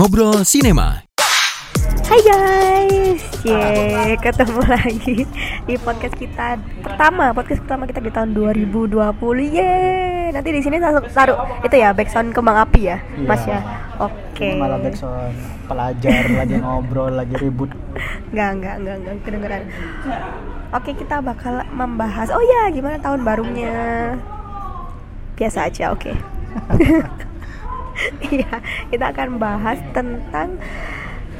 Ngobrol 0.00 0.48
Sinema. 0.48 1.04
Hai 2.08 2.20
guys, 2.24 3.20
ye 3.44 4.16
ketemu 4.16 4.64
lagi 4.64 5.28
di 5.68 5.74
podcast 5.76 6.16
kita 6.16 6.56
pertama, 6.80 7.36
podcast 7.36 7.60
pertama 7.68 7.84
kita 7.84 8.00
di 8.00 8.08
tahun 8.08 8.32
2020, 8.32 8.96
ye. 9.52 9.76
Nanti 10.32 10.56
di 10.56 10.64
sini 10.64 10.80
taruh, 10.80 11.04
taruh 11.04 11.36
itu 11.60 11.76
ya 11.76 11.92
backsound 11.92 12.32
kembang 12.32 12.64
api 12.64 12.80
ya, 12.88 12.96
Iya. 13.12 13.28
Mas 13.28 13.44
ya. 13.44 13.60
Oke. 14.00 14.56
Ini 14.56 14.64
malah 14.64 14.80
backsound 14.80 15.36
pelajar 15.68 16.22
lagi 16.40 16.56
ngobrol 16.56 17.12
lagi 17.12 17.36
ribut 17.36 17.68
Enggak, 18.32 18.56
enggak, 18.56 18.74
enggak, 18.80 18.96
enggak 19.04 19.14
kedengeran. 19.20 19.62
Oke, 20.80 20.90
kita 20.96 21.20
bakal 21.20 21.60
membahas. 21.76 22.32
Oh 22.32 22.40
ya, 22.40 22.72
gimana 22.72 22.96
tahun 23.04 23.20
barunya? 23.20 24.16
Biasa 25.36 25.68
aja, 25.68 25.92
oke. 25.92 26.16
Iya, 28.30 28.62
kita 28.92 29.04
akan 29.12 29.36
bahas 29.36 29.78
tentang 29.92 30.56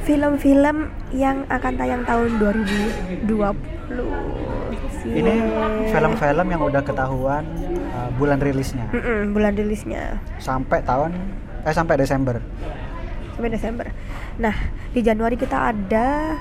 film-film 0.03 0.89
yang 1.13 1.45
akan 1.47 1.73
tayang 1.77 2.03
tahun 2.03 2.29
2020. 2.41 3.27
ini 5.01 5.33
Cie. 5.33 5.89
film-film 5.89 6.45
yang 6.45 6.61
udah 6.61 6.85
ketahuan 6.85 7.41
uh, 7.89 8.09
bulan 8.21 8.37
rilisnya 8.37 8.85
Mm-mm, 8.93 9.33
bulan 9.33 9.57
rilisnya 9.57 10.21
sampai 10.37 10.85
tahun 10.85 11.17
eh 11.65 11.73
sampai 11.73 11.97
Desember 11.97 12.37
sampai 13.41 13.57
Desember. 13.57 13.89
Nah, 14.37 14.53
di 14.93 15.01
Januari 15.01 15.33
kita 15.33 15.73
ada 15.73 16.37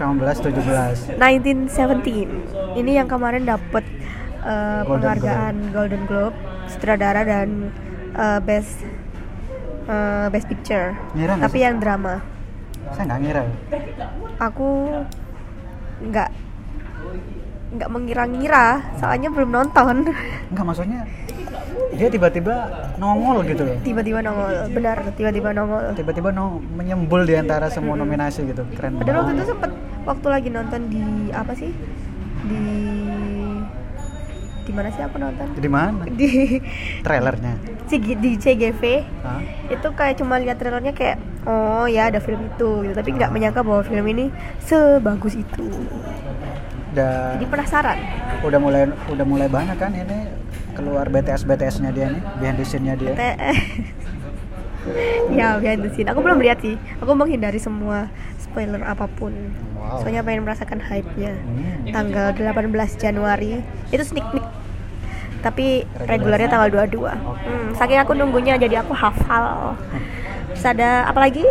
19 0.00 0.16
17 0.16 1.20
1917 1.20 2.80
ini 2.80 2.96
yang 2.96 3.04
kemarin 3.04 3.44
dapat 3.44 3.84
uh, 4.42 4.82
Golden 4.84 5.00
penghargaan 5.00 5.54
Golden 5.72 6.02
Globe 6.06 6.36
sutradara 6.68 7.22
dan 7.26 7.70
uh, 8.14 8.38
best 8.42 8.82
uh, 9.86 10.26
best 10.30 10.46
picture. 10.50 10.94
Ngira 11.16 11.38
tapi 11.38 11.58
sih? 11.62 11.64
yang 11.66 11.78
drama. 11.78 12.22
Saya 12.92 13.04
nggak 13.08 13.20
ngira. 13.22 13.42
Aku 14.42 14.68
nggak 16.02 16.28
nggak 17.72 17.88
mengira-ngira 17.88 18.66
soalnya 19.00 19.28
belum 19.32 19.50
nonton. 19.50 20.12
Nggak 20.52 20.64
maksudnya 20.66 21.00
dia 21.92 22.08
tiba-tiba 22.08 22.54
nongol 22.96 23.44
gitu 23.44 23.62
loh. 23.68 23.76
Tiba-tiba 23.84 24.18
nongol 24.24 24.52
benar 24.72 24.96
tiba-tiba 25.12 25.48
nongol. 25.52 25.92
Tiba-tiba 25.92 26.28
no, 26.32 26.60
menyembul 26.76 27.28
di 27.28 27.36
antara 27.36 27.68
semua 27.68 27.96
nominasi 27.96 28.48
gitu 28.48 28.64
keren 28.76 28.96
padahal 28.96 29.24
waktu 29.24 29.32
itu 29.36 29.44
sempet 29.52 29.70
waktu 30.08 30.26
lagi 30.28 30.48
nonton 30.48 30.80
di 30.88 31.02
apa 31.32 31.52
sih? 31.52 31.70
Di 32.48 32.60
di 34.62 34.72
mana 34.72 34.88
sih 34.94 35.02
aku 35.02 35.16
nonton? 35.18 35.46
Di 35.58 35.70
mana? 35.70 36.06
Di 36.06 36.58
trailernya? 37.02 37.54
Di 37.92 38.30
CGV 38.40 38.82
Hah? 39.20 39.40
itu 39.68 39.88
kayak 39.92 40.16
cuma 40.22 40.40
lihat 40.40 40.56
trailernya 40.56 40.94
kayak 40.96 41.18
oh 41.44 41.84
ya 41.90 42.08
ada 42.08 42.22
film 42.22 42.46
itu 42.46 42.86
gitu. 42.86 42.94
Tapi 42.94 43.10
nggak 43.12 43.30
menyangka 43.34 43.60
bahwa 43.66 43.82
film 43.82 44.06
ini 44.06 44.30
sebagus 44.62 45.34
itu. 45.34 45.66
Udah 46.92 47.40
jadi 47.40 47.46
penasaran. 47.48 47.98
udah 48.42 48.58
mulai 48.58 48.82
udah 49.08 49.26
mulai 49.26 49.48
banyak 49.48 49.78
kan 49.78 49.94
ini 49.94 50.28
keluar 50.74 51.06
BTS 51.08 51.46
BTS 51.46 51.76
nya 51.84 51.90
dia 51.94 52.10
nih 52.10 52.22
behind 52.42 52.58
the 52.58 52.66
scene 52.66 52.84
nya 52.84 52.98
dia 52.98 53.14
ya 55.38 55.56
behind 55.62 55.80
the 55.86 55.90
scene. 55.94 56.08
Aku 56.10 56.20
belum 56.20 56.42
lihat 56.42 56.58
sih. 56.60 56.74
Aku 56.98 57.14
menghindari 57.14 57.58
semua 57.62 58.10
spoiler 58.38 58.82
apa 58.82 59.06
pun. 59.08 59.32
Wow. 59.82 59.98
soalnya 59.98 60.22
pengen 60.22 60.46
merasakan 60.46 60.78
hype-nya. 60.78 61.34
Hmm. 61.34 61.90
tanggal 61.90 62.30
18 62.32 63.02
Januari. 63.02 63.60
Itu 63.90 64.02
sneak 64.06 64.26
peek 64.30 64.46
tapi 65.42 65.82
regulernya 66.06 66.48
tanggal 66.48 66.70
22 66.70 67.02
Oke. 67.02 67.10
hmm, 67.44 67.68
saking 67.74 67.98
aku 67.98 68.14
nunggunya 68.14 68.54
jadi 68.56 68.80
aku 68.86 68.94
hafal. 68.94 69.74
Terus 70.54 70.64
ada 70.64 71.10
apa 71.10 71.18
lagi 71.18 71.44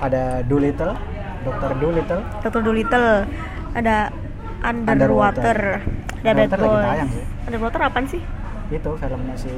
ada 0.00 0.40
Doolittle 0.48 0.96
Dokter 1.44 1.70
Doolittle. 1.76 2.22
Dr. 2.44 2.60
Dolittle 2.64 3.10
ada 3.72 4.12
Underwater, 4.60 5.80
Underwater. 5.80 6.20
ada 6.20 6.32
Bad 6.36 6.52
Boys 6.60 6.84
tayang 6.84 7.10
sih. 7.12 7.24
Underwater 7.48 7.80
apaan 7.80 8.06
sih? 8.08 8.22
itu 8.70 8.90
filmnya 9.02 9.34
si 9.34 9.50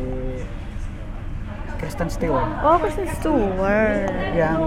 Kristen 1.76 2.08
Stewart. 2.08 2.48
Oh 2.64 2.78
Kristen 2.80 3.10
Stewart. 3.18 4.08
Yang 4.32 4.58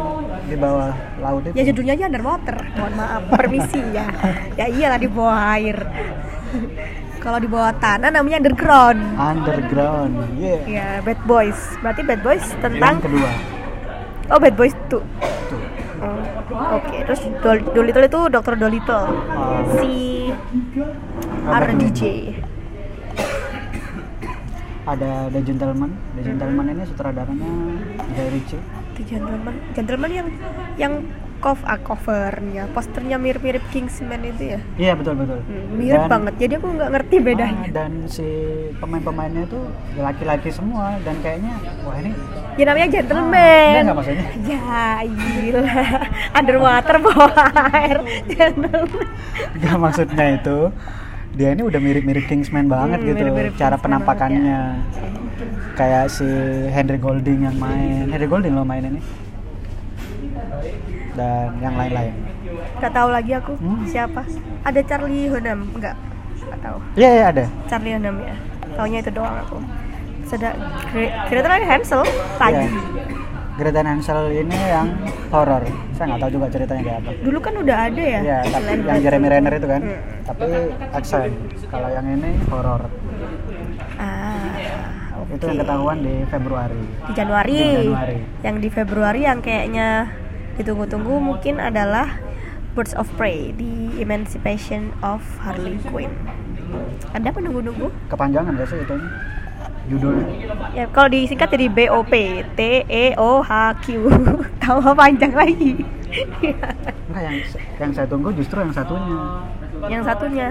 di 0.46 0.56
bawah 0.60 0.94
laut 1.24 1.42
itu. 1.48 1.56
Ya 1.56 1.64
judulnya 1.72 1.94
aja 1.98 2.06
Underwater. 2.12 2.58
Mohon 2.78 2.94
maaf, 3.00 3.22
permisi 3.32 3.82
ya. 3.96 4.06
Ya 4.60 4.66
iyalah 4.70 5.00
di 5.00 5.08
bawah 5.10 5.40
air 5.56 5.78
Kalau 7.26 7.42
di 7.42 7.50
bawah 7.50 7.74
tanah 7.82 8.14
namanya 8.14 8.38
Underground. 8.38 9.02
Underground 9.18 10.14
yeah. 10.38 10.62
Ya 10.70 10.90
Bad 11.02 11.18
Boys. 11.26 11.58
Berarti 11.82 12.06
Bad 12.06 12.22
Boys 12.22 12.46
yang 12.46 12.62
tentang 12.62 13.02
kedua. 13.02 13.30
Oh 14.30 14.38
Bad 14.38 14.54
Boys 14.54 14.78
2 14.78 14.94
tuh. 14.94 15.04
Oh, 16.06 16.78
Oke, 16.78 17.02
terus 17.02 17.26
Dol- 17.42 17.66
Dolittle 17.74 18.06
itu 18.06 18.22
Dr. 18.30 18.54
Dolittle. 18.62 19.10
Oh. 19.34 19.66
Si 19.82 20.30
RDJ 21.50 22.02
ada 24.86 25.26
The 25.34 25.42
Gentleman. 25.42 25.98
The 26.14 26.22
Gentleman 26.22 26.66
ini 26.78 26.84
sutradaranya 26.86 27.52
Guy 28.14 28.28
Ritchie 28.38 28.86
itu 28.96 29.20
gentleman. 29.20 29.54
Gentleman 29.76 30.12
yang 30.12 30.28
yang 30.80 30.94
cover 31.38 31.64
ah, 31.64 31.78
covernya 31.78 32.64
posternya 32.70 33.16
mirip-mirip 33.16 33.62
Kingsman 33.70 34.24
itu 34.24 34.54
ya? 34.54 34.60
Iya 34.76 34.94
betul 34.94 35.14
betul. 35.16 35.40
Hmm, 35.40 35.66
mirip 35.74 36.02
Dan- 36.02 36.12
banget. 36.12 36.34
Jadi 36.38 36.54
aku 36.56 36.68
nggak 36.72 36.90
ngerti 36.90 37.16
bedanya. 37.20 37.62
Ah, 37.62 37.72
dan 37.72 37.92
si 38.06 38.28
pemain-pemainnya 38.76 39.44
itu 39.44 39.60
laki-laki 39.96 40.50
semua. 40.50 40.98
Dan 41.00 41.16
kayaknya 41.20 41.54
wah 41.82 41.96
ini 41.96 42.12
ya 42.56 42.64
namanya 42.66 42.86
Ah, 42.86 42.94
gentleman 42.94 43.36
enggak, 43.36 43.82
enggak 43.82 43.98
maksudnya. 43.98 44.26
ya 44.42 44.82
gila. 45.04 45.78
Underwater 46.34 46.96
bawah 46.98 47.48
air 47.72 47.98
gentleman. 48.26 49.06
Gak 49.58 49.78
maksudnya 49.78 50.26
itu. 50.34 50.60
Dia 51.32 51.52
ini 51.52 51.62
udah 51.62 51.80
mirip-mirip 51.80 52.26
Kingsman 52.26 52.66
banget 52.66 53.00
Hmm, 53.00 53.08
gitu 53.08 53.20
mirip-mirip 53.22 53.54
cara 53.54 53.76
Kingsman 53.76 53.84
penampakannya. 53.84 54.62
Kayak 55.76 56.08
si 56.08 56.24
Henry 56.70 56.96
Golding 56.96 57.44
yang 57.44 57.58
main. 57.58 58.08
Henry 58.08 58.26
Golding 58.26 58.56
loh 58.56 58.64
main 58.64 58.86
ini 58.86 59.02
dan 61.16 61.56
yang 61.58 61.74
lain-lain 61.74 62.14
nggak 62.78 62.92
tahu 62.92 63.10
lagi 63.10 63.32
aku 63.34 63.54
Hmm. 63.56 63.84
siapa 63.86 64.22
ada 64.62 64.80
Charlie 64.82 65.28
Hunnam 65.28 65.72
nggak 65.74 65.96
nggak 66.46 66.60
tahu 66.62 66.78
iya 66.94 67.10
iya 67.12 67.26
ada 67.32 67.46
Charlie 67.66 67.94
Hunnam 67.94 68.16
ya 68.20 68.36
taunya 68.76 69.00
itu 69.00 69.12
doang 69.12 69.36
aku 69.40 69.58
sudah 70.26 70.52
Greater 71.26 71.52
Hansel 71.64 72.04
lagi 72.36 72.66
Iya. 72.66 72.82
Greta 73.56 73.72
dan 73.74 73.88
Hansel 73.88 74.36
ini 74.36 74.52
yang 74.52 74.92
horor 75.32 75.64
saya 75.96 76.12
nggak 76.12 76.22
tahu 76.22 76.32
juga 76.34 76.46
ceritanya 76.52 76.82
kayak 76.84 77.00
apa 77.00 77.10
dulu 77.24 77.38
kan 77.40 77.54
udah 77.56 77.78
ada 77.88 78.04
ya 78.04 78.20
Iya, 78.20 78.38
tapi 78.44 78.64
selain 78.68 78.80
yang 78.84 79.00
Jeremy. 79.00 79.28
Renner 79.32 79.54
itu 79.56 79.68
kan, 79.70 79.82
Hmm. 79.82 80.00
tapi 80.28 80.44
action. 80.92 81.22
Kalau 81.72 81.88
yang 81.88 82.06
ini 82.06 82.32
horor. 82.46 82.82
ah 83.96 84.52
oke 85.18 85.32
Itu 85.34 85.46
yang 85.48 85.60
ketahuan 85.62 85.98
di 86.00 86.16
Februari. 86.28 86.82
di 86.84 87.14
Januari. 87.16 87.56
Di 87.56 87.64
Januari. 87.82 88.18
Yang 88.44 88.56
di 88.60 88.70
Februari 88.70 89.20
yang 89.24 89.40
kayaknya 89.40 89.88
ditunggu-tunggu 90.60 91.20
mungkin 91.20 91.60
adalah 91.60 92.20
Birds 92.76 92.92
of 92.96 93.08
Prey 93.16 93.56
di 93.56 93.96
Emancipation 94.00 94.92
of 95.00 95.24
Harley 95.40 95.80
Quinn. 95.88 96.12
Anda 97.16 97.32
menunggu-nunggu? 97.32 97.88
Kepanjangan 98.12 98.52
gak 98.60 98.68
sih 98.68 98.80
itu? 98.84 98.96
Judulnya. 99.86 100.26
Ya 100.74 100.86
kalau 100.90 101.14
disingkat 101.14 101.54
jadi 101.54 101.70
BOP 101.70 102.14
T 102.58 102.60
E 102.90 103.14
O 103.16 103.40
H 103.46 103.80
Q. 103.86 104.10
Tambah 104.62 104.98
panjang 104.98 105.32
lagi. 105.32 105.78
Enggak 107.06 107.22
yang 107.22 107.38
yang 107.78 107.92
saya 107.94 108.08
tunggu 108.10 108.34
justru 108.34 108.58
yang 108.60 108.74
satunya. 108.74 109.20
yang 109.86 110.02
satunya 110.02 110.50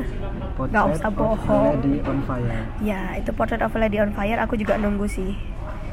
nggak 0.55 0.85
usah 0.95 1.11
of 1.11 1.19
bohong. 1.19 1.75
Lady 1.83 1.99
on 2.07 2.19
Fire. 2.23 2.63
Ya, 2.79 3.19
itu 3.19 3.35
Portrait 3.35 3.59
of 3.59 3.75
a 3.75 3.79
Lady 3.83 3.99
on 3.99 4.15
Fire 4.15 4.39
aku 4.39 4.55
juga 4.55 4.79
nunggu 4.79 5.11
sih. 5.11 5.35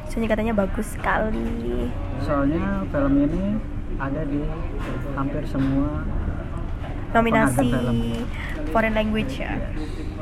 Soalnya 0.05 0.37
katanya 0.37 0.53
bagus 0.53 0.93
sekali. 0.93 1.89
Soalnya 2.21 2.85
film 2.93 3.13
ini 3.25 3.57
ada 4.01 4.21
di 4.25 4.41
hampir 5.13 5.45
semua 5.45 6.01
nominasi 7.13 7.69
foreign 8.73 8.95
language 8.97 9.37
ya. 9.37 9.59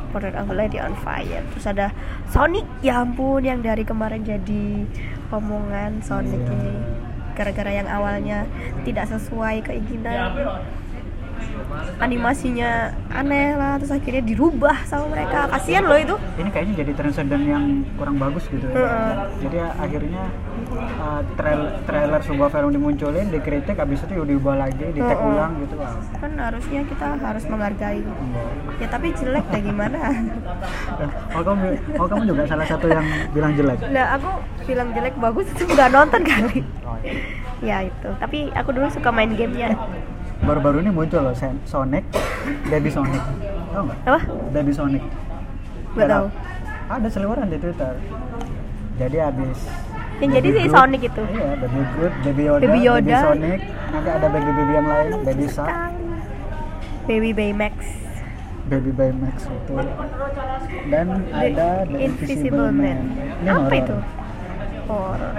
Portrait 0.09 0.33
of 0.33 0.49
a 0.49 0.55
Lady 0.57 0.81
on 0.81 0.97
Fire. 1.05 1.45
Terus 1.53 1.69
ada 1.69 1.93
Sonic. 2.33 2.65
Ya 2.81 2.97
ampun 3.05 3.45
yang 3.45 3.61
dari 3.61 3.85
kemarin 3.85 4.25
jadi 4.25 4.89
omongan 5.29 6.01
Sonic 6.01 6.41
Iya. 6.41 6.49
ini. 6.49 6.73
Gara-gara 7.37 7.71
yang 7.71 7.87
awalnya 7.87 8.43
tidak 8.83 9.05
sesuai 9.07 9.63
keinginan 9.63 10.33
animasinya 11.99 12.95
aneh 13.11 13.55
lah 13.55 13.77
terus 13.79 13.91
akhirnya 13.91 14.23
dirubah 14.23 14.83
sama 14.87 15.11
mereka 15.11 15.49
kasihan 15.51 15.83
loh 15.85 15.99
itu 15.99 16.15
ini 16.39 16.49
kayaknya 16.49 16.75
jadi 16.85 16.91
transcendent 16.95 17.43
yang 17.45 17.63
kurang 17.99 18.15
bagus 18.15 18.47
gitu 18.47 18.63
ya. 18.71 18.75
Heeh. 18.75 19.11
Jadi 19.43 19.57
akhirnya 19.59 20.23
uh, 20.99 21.21
trail- 21.35 21.71
trailer 21.83 22.21
sebuah 22.23 22.49
film 22.51 22.71
dimunculin, 22.71 23.27
dikritik, 23.31 23.75
habis 23.75 24.03
itu 24.03 24.13
diubah 24.15 24.55
lagi, 24.55 24.85
di 24.91 25.01
tag 25.03 25.19
Heeh. 25.19 25.29
ulang 25.29 25.51
gitu. 25.63 25.75
Kan 26.19 26.31
harusnya 26.39 26.81
kita 26.87 27.07
harus 27.19 27.43
menghargai 27.47 28.01
ya 28.79 28.87
tapi 28.87 29.11
jelek 29.11 29.45
deh 29.51 29.61
gimana 29.63 29.99
Oh 31.35 31.43
kamu, 31.43 31.67
oh 31.99 32.07
kamu 32.07 32.23
juga 32.31 32.43
salah 32.47 32.67
satu 32.67 32.87
yang 32.87 33.05
bilang 33.31 33.51
jelek. 33.55 33.79
Nah, 33.91 34.15
aku 34.15 34.29
film 34.69 34.87
jelek 34.93 35.15
bagus 35.17 35.49
itu 35.49 35.63
nggak 35.65 35.89
nonton 35.89 36.21
kali 36.21 36.61
oh, 36.85 36.97
ya 37.01 37.09
iya. 37.59 37.77
itu 37.89 38.09
tapi 38.21 38.53
aku 38.53 38.69
dulu 38.69 38.85
suka 38.93 39.09
main 39.09 39.33
gamenya 39.33 39.73
baru-baru 40.41 40.77
ini 40.79 40.89
muncul 40.89 41.21
loh 41.21 41.35
Sonic 41.63 42.03
Baby 42.65 42.89
Sonic. 42.89 43.21
Tau 43.69 43.81
nggak? 43.83 43.97
Apa? 44.03 44.19
Baby 44.49 44.71
Sonic. 44.71 45.03
Ada- 45.93 46.07
tahu. 46.09 46.27
ada 46.89 47.07
seliweran 47.07 47.47
di 47.47 47.57
Twitter. 47.57 47.93
Jadi 48.95 49.17
habis 49.17 49.59
Yang 50.19 50.31
jadi 50.35 50.49
Baby 50.49 50.59
si 50.59 50.69
Sonic 50.69 51.01
itu? 51.05 51.23
iya 51.29 51.49
Baby 51.55 51.81
Groot 51.93 52.13
Baby 52.23 52.41
Yoda 52.45 52.63
Baby 52.63 52.79
Yoda. 52.81 53.17
Sonic. 53.23 53.59
Nanti 53.89 54.09
ada 54.11 54.27
baby 54.29 54.51
baby 54.53 54.73
yang 54.73 54.87
lain 54.87 55.09
Baby 55.23 55.45
Shark. 55.47 55.75
Baby 57.05 57.29
Baymax. 57.33 57.73
Baby 58.67 58.91
Baymax 58.91 59.35
itu. 59.45 59.73
Dan 60.87 61.07
ada 61.29 61.67
The 61.83 61.97
Invisible, 61.99 62.69
Man, 62.69 62.99
Ini 63.41 63.49
apa 63.49 63.61
horor. 63.65 63.73
itu? 63.75 63.95
Horor 64.85 65.33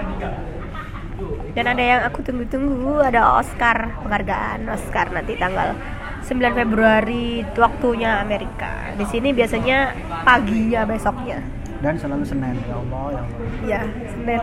dan 1.51 1.65
ada 1.67 1.83
yang 1.83 2.01
aku 2.07 2.23
tunggu-tunggu 2.23 3.03
ada 3.03 3.39
Oscar 3.41 3.99
penghargaan 4.01 4.67
Oscar 4.71 5.11
nanti 5.11 5.35
tanggal 5.35 5.75
9 6.21 6.37
Februari 6.53 7.41
waktunya 7.57 8.21
Amerika. 8.21 8.93
Di 8.93 9.05
sini 9.09 9.33
biasanya 9.33 9.91
paginya 10.21 10.85
besoknya. 10.85 11.41
Dan 11.81 11.97
selalu 11.97 12.23
Senin 12.23 12.55
ya 12.69 12.77
Allah 12.77 13.05
ya 13.09 13.21
Allah. 13.25 13.47
Ya 13.65 13.81
Senin. 14.05 14.41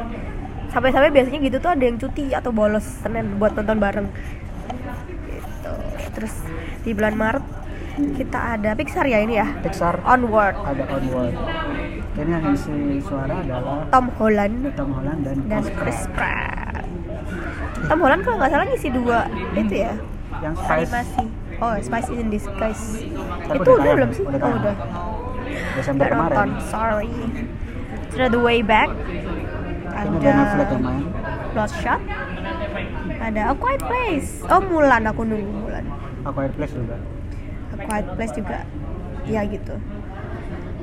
Sampai-sampai 0.68 1.10
biasanya 1.14 1.38
gitu 1.40 1.56
tuh 1.62 1.70
ada 1.72 1.84
yang 1.86 1.96
cuti 1.96 2.34
atau 2.34 2.50
bolos 2.50 2.84
Senin 2.84 3.38
buat 3.38 3.54
nonton 3.54 3.78
bareng. 3.78 4.08
Gitu. 5.30 5.74
Terus 6.18 6.34
di 6.82 6.90
bulan 6.92 7.14
Maret 7.14 7.44
kita 7.98 8.58
ada 8.58 8.70
Pixar 8.78 9.06
ya 9.06 9.22
ini 9.22 9.38
ya? 9.38 9.46
Pixar. 9.62 10.02
Onward. 10.06 10.54
Ada 10.66 10.84
Onward. 10.98 11.34
Ini 12.18 12.30
yang 12.34 12.44
isi 12.50 12.98
suara 12.98 13.38
adalah 13.38 13.86
Tom 13.94 14.10
Holland. 14.18 14.74
Tom 14.74 14.90
Holland 14.90 15.20
dan, 15.22 15.36
dan 15.46 15.62
Chris 15.62 15.74
Chris 15.78 16.00
Pratt. 16.14 16.57
Tom 17.88 17.98
Holland 18.04 18.20
kalau 18.20 18.36
nggak 18.36 18.52
salah 18.52 18.66
ngisi 18.68 18.88
dua 18.92 19.20
itu 19.56 19.74
ya? 19.80 19.92
Yang 20.44 20.54
Spice. 20.60 20.92
Animasi. 20.92 21.24
Oh 21.58 21.74
Spice 21.80 22.10
in 22.12 22.28
Disguise. 22.28 22.84
Tapi 23.48 23.58
itu 23.64 23.70
udah 23.72 23.92
belum 23.96 24.10
sih? 24.12 24.24
Udah 24.28 24.40
oh 24.44 24.52
udah. 24.60 24.76
Desember 25.80 26.06
kemarin 26.06 26.36
nonton. 26.36 26.48
sorry. 26.68 27.12
Sudah 28.12 28.28
The 28.28 28.40
Way 28.44 28.60
Back. 28.60 28.92
Ada 29.96 30.30
main. 30.76 31.04
Lost 31.56 31.76
Shot. 31.80 32.00
Ada 33.18 33.40
A 33.50 33.54
Quiet 33.56 33.82
Place. 33.82 34.44
Oh 34.52 34.60
Mulan. 34.60 35.08
Aku 35.08 35.24
nunggu 35.24 35.48
Mulan. 35.48 35.84
A 36.22 36.30
Quiet 36.30 36.52
Place 36.60 36.76
juga. 36.76 36.96
A 37.72 37.76
Quiet 37.80 38.06
Place 38.20 38.34
juga. 38.36 38.58
Ya 39.24 39.48
gitu. 39.48 39.80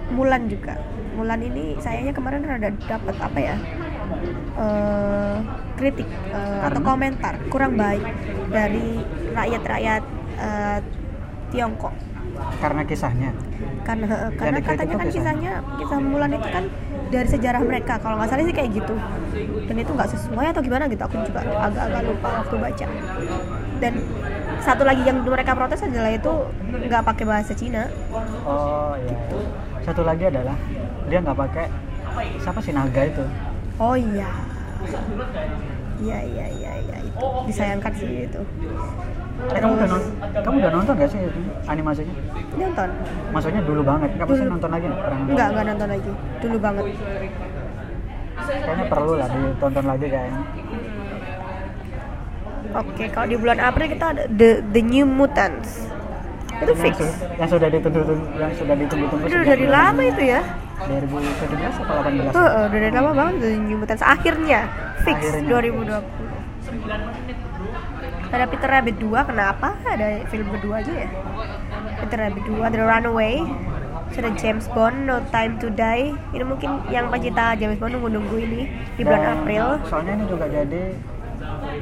Mulan 0.09 0.49
juga. 0.49 0.81
Mulan 1.13 1.39
ini 1.45 1.77
sayangnya 1.77 2.17
kemarin 2.17 2.43
ada 2.49 2.73
dapat 2.89 3.15
apa 3.21 3.39
ya 3.39 3.55
eh, 4.57 5.37
kritik 5.75 6.07
eh, 6.31 6.61
atau 6.65 6.81
komentar 6.81 7.35
kurang 7.51 7.75
baik 7.75 8.03
dari 8.49 9.01
rakyat-rakyat 9.35 10.03
eh, 10.39 10.79
Tiongkok. 11.53 11.93
Karena 12.59 12.81
kisahnya? 12.83 13.31
Karena 13.85 14.33
karena 14.35 14.59
katanya 14.59 14.95
kan 14.97 15.07
kisahnya. 15.07 15.53
kisah 15.77 15.99
Mulan 16.01 16.35
itu 16.35 16.47
kan 16.49 16.65
dari 17.13 17.27
sejarah 17.29 17.61
mereka. 17.63 18.01
Kalau 18.01 18.19
nggak 18.19 18.29
salah 18.33 18.43
sih 18.43 18.55
kayak 18.55 18.69
gitu. 18.75 18.95
Dan 19.69 19.75
itu 19.79 19.91
nggak 19.93 20.09
sesuai 20.09 20.51
atau 20.51 20.61
gimana 20.65 20.89
gitu 20.91 21.03
aku 21.05 21.21
juga 21.23 21.45
agak-agak 21.45 22.01
lupa 22.03 22.27
waktu 22.43 22.55
baca. 22.59 22.85
Dan 23.79 23.93
satu 24.59 24.83
lagi 24.83 25.03
yang 25.05 25.21
mereka 25.21 25.53
protes 25.53 25.85
adalah 25.85 26.11
itu 26.11 26.33
nggak 26.65 27.03
pakai 27.05 27.23
bahasa 27.23 27.53
Cina. 27.53 27.87
Oh 28.43 28.97
iya. 28.97 29.15
Satu 29.85 30.01
lagi 30.01 30.27
adalah 30.27 30.57
dia 31.05 31.21
nggak 31.21 31.37
pakai 31.37 31.65
siapa 32.41 32.59
sih 32.63 32.73
naga 32.73 33.05
itu 33.05 33.23
oh 33.79 33.95
iya. 33.95 34.29
Iya 35.95 36.19
iya 36.27 36.45
iya 36.51 36.71
iya 36.83 36.97
itu 37.07 37.25
disayangkan 37.47 37.91
sih 37.95 38.27
itu. 38.27 38.41
Eh, 39.51 39.59
kamu 39.59 39.73
udah 39.79 39.87
nonton? 39.87 40.11
Kamu 40.43 40.55
udah 40.59 40.71
nonton 40.71 40.93
gak 40.95 41.09
sih 41.11 41.19
itu 41.19 41.39
animasinya? 41.67 42.15
Nonton. 42.55 42.89
Maksudnya 43.31 43.61
dulu 43.63 43.81
banget. 43.83 44.09
Pasti 44.15 44.43
Dulu. 44.43 44.51
nonton 44.51 44.69
lagi 44.71 44.85
nih 44.87 44.97
pernah 44.99 45.17
nonton? 45.17 45.33
nggak 45.35 45.47
nggak 45.51 45.65
nonton 45.71 45.87
lagi. 45.91 46.11
Dulu 46.43 46.57
banget. 46.59 46.83
Kayaknya 48.35 48.85
perlu 48.91 49.13
lah 49.15 49.27
ditonton 49.31 49.85
lagi 49.87 50.05
kayaknya 50.11 50.41
oke 52.75 53.03
kalau 53.07 53.27
di 53.31 53.37
bulan 53.39 53.59
April 53.63 53.87
kita 53.87 54.05
ada 54.11 54.23
the 54.27 54.59
the 54.75 54.81
New 54.83 55.07
Mutants. 55.07 55.87
Itu 56.55 56.71
yang, 56.71 56.83
fix. 56.83 56.95
su- 56.99 57.15
yang 57.35 57.49
sudah 57.51 57.67
ditunggu 57.67 57.99
yang 58.39 58.51
sudah 58.55 58.75
ditunggu-tunggu 58.75 59.25
itu 59.27 59.35
udah 59.35 59.47
dari 59.47 59.67
lama 59.67 60.01
itu 60.03 60.23
ya 60.23 60.41
2017 60.75 61.81
atau 61.81 61.95
18 62.03 62.35
Heeh, 62.35 62.63
udah 62.67 62.79
dari 62.83 62.91
lama 62.91 63.11
banget 63.15 63.35
The 63.39 63.49
New 63.55 63.77
Mutants 63.79 64.03
akhirnya 64.03 64.59
fix. 65.07 65.19
Akhirnya. 65.23 66.01
2020 66.03 66.35
ada 68.35 68.45
Peter 68.51 68.67
Rabbit 68.67 68.95
2 68.99 69.29
kenapa? 69.31 69.79
Ada 69.87 70.27
film 70.27 70.51
kedua 70.51 70.83
aja 70.83 70.91
ya? 70.91 71.07
Peter 72.03 72.17
Rabbit 72.19 72.43
2 72.51 72.73
The 72.73 72.81
Runaway. 72.83 73.35
Ada 74.15 74.31
James 74.39 74.67
Bond 74.71 75.07
No 75.07 75.23
Time 75.31 75.55
to 75.59 75.71
Die. 75.71 76.11
Ini 76.35 76.43
mungkin 76.43 76.83
yang 76.91 77.07
pencipta 77.07 77.55
James 77.55 77.79
Bond 77.79 77.95
nunggu-nunggu 77.95 78.35
ini 78.39 78.67
di 78.99 79.01
bulan 79.07 79.23
Dan 79.23 79.31
April. 79.39 79.65
soalnya 79.87 80.13
ini 80.19 80.25
juga 80.27 80.45
jadi 80.51 80.83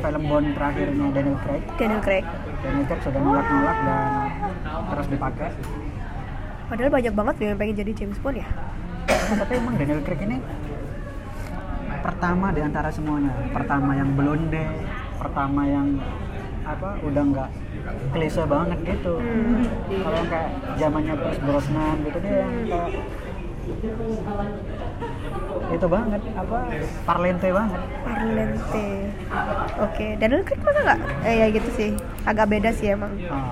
film 0.01 0.24
Bond 0.30 0.48
terakhirnya 0.54 1.07
Daniel 1.10 1.38
Craig. 1.42 1.63
Daniel 1.78 2.01
Craig. 2.06 2.25
Daniel 2.62 2.86
Craig 2.86 3.01
sudah 3.01 3.22
nolak-nolak 3.22 3.78
dan 3.81 4.06
terus 4.94 5.07
dipakai. 5.10 5.51
Padahal 6.69 6.90
banyak 6.90 7.13
banget 7.13 7.36
yang 7.42 7.57
pengen 7.57 7.75
jadi 7.81 7.92
James 7.94 8.18
Bond 8.22 8.38
ya 8.42 8.48
tapi 9.05 9.53
emang 9.55 9.75
Daniel 9.75 10.01
Craig 10.01 10.21
ini 10.21 10.38
pertama 12.00 12.51
di 12.51 12.61
antara 12.61 12.89
semuanya. 12.89 13.31
Pertama 13.50 13.91
yang 13.94 14.09
blonde 14.11 14.63
pertama 15.15 15.61
yang 15.63 15.88
apa 16.63 16.95
udah 17.01 17.23
nggak 17.25 17.50
klise 18.11 18.44
banget 18.45 18.79
gitu. 18.85 19.19
Hmm. 19.19 19.63
kalau 20.00 20.21
kayak 20.25 20.50
zamannya 20.75 21.13
Pierce 21.13 21.41
Brosnan 21.41 21.95
gitu 22.01 22.17
dia 22.19 22.35
yang 22.39 22.53
kayak 22.63 22.89
itu 25.73 25.88
banget 25.88 26.21
apa 26.33 26.57
parlente 27.03 27.49
banget. 27.49 27.81
Parlente. 28.03 28.88
Oke 29.79 30.07
Daniel 30.17 30.44
Craig 30.44 30.61
masa 30.61 30.79
nggak? 30.83 30.99
Eh 31.23 31.35
ya 31.39 31.47
gitu 31.49 31.69
sih. 31.73 31.89
Agak 32.23 32.47
beda 32.47 32.69
sih 32.71 32.91
emang. 32.91 33.11
Ah, 33.27 33.47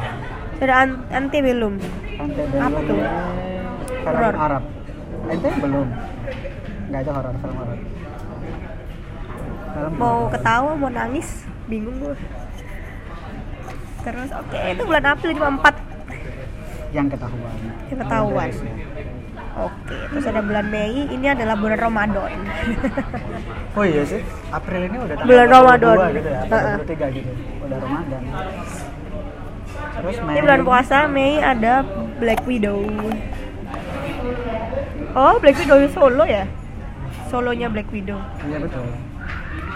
ada 0.61 0.75
an- 0.77 1.01
Antebellum 1.09 1.81
ante 2.15 2.41
Apa 2.53 2.79
tuh? 2.85 2.93
film 2.93 4.05
Horor. 4.05 4.33
Arab 4.35 4.63
ente 5.31 5.49
belum 5.57 5.87
nggak 6.87 7.01
itu 7.01 7.11
horor 7.11 7.35
film 7.37 7.55
horor 7.55 7.77
mau 9.93 10.27
ketawa 10.27 10.71
mau 10.75 10.89
nangis 10.89 11.27
bingung 11.65 11.95
gue 11.97 12.15
terus 14.01 14.29
oke 14.31 14.57
itu 14.67 14.81
bulan 14.81 15.05
April 15.07 15.31
cuma 15.33 15.49
4 15.55 15.71
yang 16.91 17.07
ketahuan 17.07 17.55
Yang 17.87 17.99
ketahuan. 18.01 18.43
Ada 18.43 18.51
beresnya. 18.51 18.73
oke 19.53 19.95
terus 20.09 20.25
ada 20.25 20.41
bulan 20.41 20.65
Mei 20.67 21.07
ini 21.07 21.27
adalah 21.27 21.55
bulan 21.55 21.79
Ramadan 21.79 22.31
Oh 23.71 23.87
iya 23.87 24.03
sih, 24.03 24.19
April 24.51 24.83
ini 24.83 24.99
udah 24.99 25.15
tanggal 25.15 25.31
Bulan 25.31 25.47
22 25.47 25.55
Ramadan. 25.55 26.09
gitu 26.11 26.27
ya, 26.27 26.39
Heeh. 26.43 26.75
23 26.83 27.15
gitu, 27.15 27.31
udah 27.63 27.77
Ramadan. 27.79 28.21
Terus 29.93 30.17
Mei, 30.19 30.33
ini 30.33 30.41
bulan 30.41 30.61
puasa 30.61 30.97
Mei 31.07 31.33
ada 31.39 31.73
Black 32.19 32.41
Widow 32.43 32.83
oh 35.15 35.35
Black 35.39 35.57
Widow 35.59 35.77
solo 35.91 36.23
ya 36.23 36.43
solonya 37.27 37.67
Black 37.71 37.89
Widow 37.91 38.19
Iya 38.47 38.57
betul. 38.63 38.85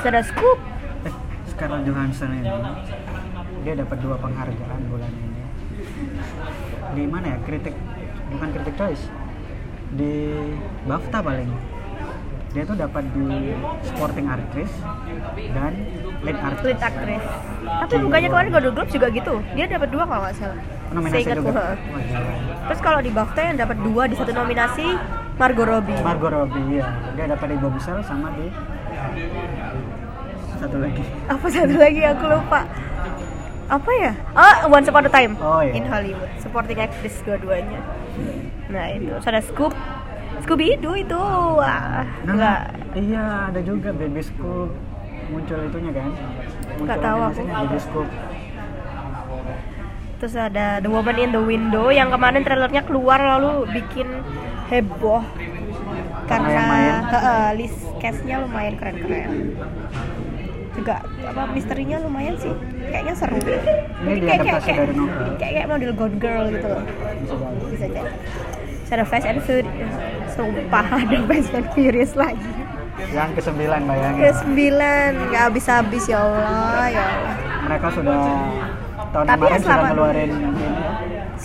ada 0.05 0.21
Scoop 0.21 0.59
Scarlett 1.49 1.87
Johansson 1.87 2.29
ini, 2.35 2.51
dia 3.63 3.73
dapat 3.79 3.97
dua 4.03 4.19
penghargaan 4.19 4.81
bulan 4.91 5.07
ini. 5.07 5.41
Di 6.93 7.03
mana 7.07 7.25
ya? 7.31 7.37
Kritik, 7.47 7.73
bukan 8.33 8.47
kritik 8.51 8.75
choice. 8.75 9.03
Di 9.95 10.35
BAFTA 10.83 11.23
paling. 11.23 11.47
Dia 12.51 12.63
tuh 12.67 12.75
dapat 12.75 13.07
di 13.07 13.55
Sporting 13.87 14.27
Actress 14.27 14.71
dan 15.55 15.73
Lead 16.27 16.39
Artist. 16.43 16.65
Lead 16.65 16.81
actress 16.83 17.23
tapi 17.65 17.93
bukannya 17.99 18.29
kemarin 18.31 18.49
Golden 18.49 18.73
Globes 18.73 18.93
juga 18.95 19.07
gitu 19.11 19.33
dia 19.53 19.65
dapat 19.67 19.89
dua 19.91 20.03
kalau 20.07 20.21
nggak 20.23 20.35
salah 20.39 20.59
Nominasi 20.95 21.27
Seingatku. 21.27 21.49
Wah, 21.51 21.75
gila. 21.75 22.33
Terus 22.65 22.79
kalau 22.79 22.99
di 23.03 23.11
BAFTA 23.11 23.41
yang 23.51 23.57
dapat 23.59 23.77
dua 23.83 24.03
di 24.07 24.15
satu 24.15 24.31
nominasi 24.31 24.87
Margot 25.35 25.65
Robbie. 25.65 25.99
Margot 25.99 26.31
Robbie 26.31 26.79
ya 26.79 26.87
dia 27.13 27.25
dapat 27.27 27.47
di 27.49 27.57
Bombshell 27.57 27.99
sama 28.01 28.31
di 28.33 28.47
satu 30.55 30.77
lagi 30.79 31.03
Apa 31.27 31.45
satu 31.45 31.75
lagi 31.75 32.01
aku 32.01 32.25
lupa. 32.25 32.63
Apa 33.65 33.89
ya? 33.91 34.13
Ah, 34.31 34.63
Once 34.65 34.85
Upon 34.85 35.03
a 35.03 35.11
Time 35.11 35.33
Oh, 35.37 35.59
iya. 35.59 35.73
in 35.73 35.83
Hollywood. 35.83 36.29
Supporting 36.37 36.77
actress 36.77 37.19
dua-duanya. 37.21 37.81
Nah 38.69 38.85
itu. 38.89 39.11
Ada 39.17 39.41
Scoop. 39.41 39.73
Scooby 40.37 40.77
Doo 40.77 40.93
itu. 40.93 41.17
Wah, 41.57 42.05
enggak. 42.21 42.71
iya 42.93 43.49
ada 43.49 43.59
juga 43.59 43.91
Baby 43.91 44.21
Scoop 44.21 44.71
muncul 45.25 45.57
itunya 45.59 45.91
kan 45.91 46.13
muncul 46.71 46.85
Nggak 46.85 46.99
tahu 47.01 47.19
aku. 47.19 47.41
Baby 47.43 47.79
Scoop 47.81 48.07
Terus 50.15 50.35
ada 50.37 50.79
The 50.79 50.87
Woman 50.87 51.17
in 51.17 51.29
the 51.29 51.41
Window 51.41 51.89
yang 51.89 52.07
kemarin 52.07 52.39
trailernya 52.39 52.83
keluar 52.83 53.19
lalu 53.19 53.67
bikin 53.69 54.07
heboh. 54.67 55.23
Karena 56.25 56.65
heeh, 57.05 57.47
Liz 57.55 57.75
castnya 57.97 58.41
lumayan 58.41 58.75
keren-keren. 58.75 59.53
Juga 60.73 60.99
apa 61.23 61.43
misterinya 61.49 62.01
lumayan 62.01 62.35
sih. 62.35 62.51
Kayaknya 62.85 63.13
seru. 63.13 63.37
Ini 63.37 64.19
kayak 64.21 64.39
kayak 64.41 64.61
kayak, 64.61 64.79
dari 64.81 64.93
novel. 64.93 65.27
kayak 65.37 65.53
kayak 65.53 65.67
model 65.67 65.91
Gone 65.93 66.17
Girl 66.17 66.43
gitu 66.49 66.67
loh. 66.67 66.83
Bisa 67.69 67.85
jadi. 67.87 68.11
Ada 68.85 69.03
Fast 69.03 69.27
and 69.27 69.43
Furious 69.43 69.91
sumpah 70.31 70.85
ada 71.03 71.17
Fast 71.25 71.51
and 71.51 71.67
Furious 71.73 72.13
lagi. 72.15 72.47
Yang 73.11 73.29
ke 73.35 73.41
sembilan 73.43 73.79
bayangin 73.83 74.19
ke 74.21 74.31
sembilan 74.31 75.09
nggak 75.27 75.41
habis 75.43 75.65
habis 75.67 76.03
ya 76.07 76.17
Allah 76.17 76.85
ya 76.87 77.03
Allah. 77.03 77.35
Mereka 77.65 77.87
sudah 77.91 78.19
tahun 79.11 79.25
Tapi 79.25 79.35
ya 79.35 79.47
kemarin 79.51 79.59
sudah 79.59 79.67
selama- 79.67 79.89
ngeluarin 79.91 80.29
ini 80.31 80.47
ya. 80.55 80.64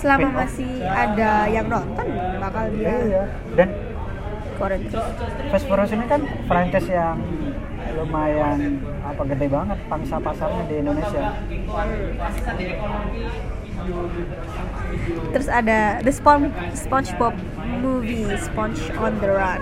Selama 0.00 0.28
masih 0.32 0.80
ada 0.80 1.44
yang 1.46 1.68
nonton 1.68 2.06
bakal 2.40 2.64
dia 2.72 2.88
Iya. 3.04 3.24
Dan 3.52 3.68
keluarin 4.56 4.80
terus 4.88 5.06
Fast 5.52 5.64
Furious 5.68 5.92
ini 5.92 6.04
kan 6.08 6.20
franchise 6.48 6.88
yang 6.88 7.20
lumayan 7.90 8.80
apa 9.04 9.22
gede 9.28 9.46
banget 9.48 9.78
pangsa 9.88 10.16
pasarnya 10.16 10.62
di 10.68 10.74
Indonesia. 10.80 11.22
terus 15.32 15.48
ada 15.48 16.00
The 16.04 16.12
Spon 16.12 16.52
SpongeBob 16.76 17.34
movie 17.80 18.28
Sponge 18.36 18.92
on 19.00 19.16
the 19.20 19.30
Run 19.32 19.60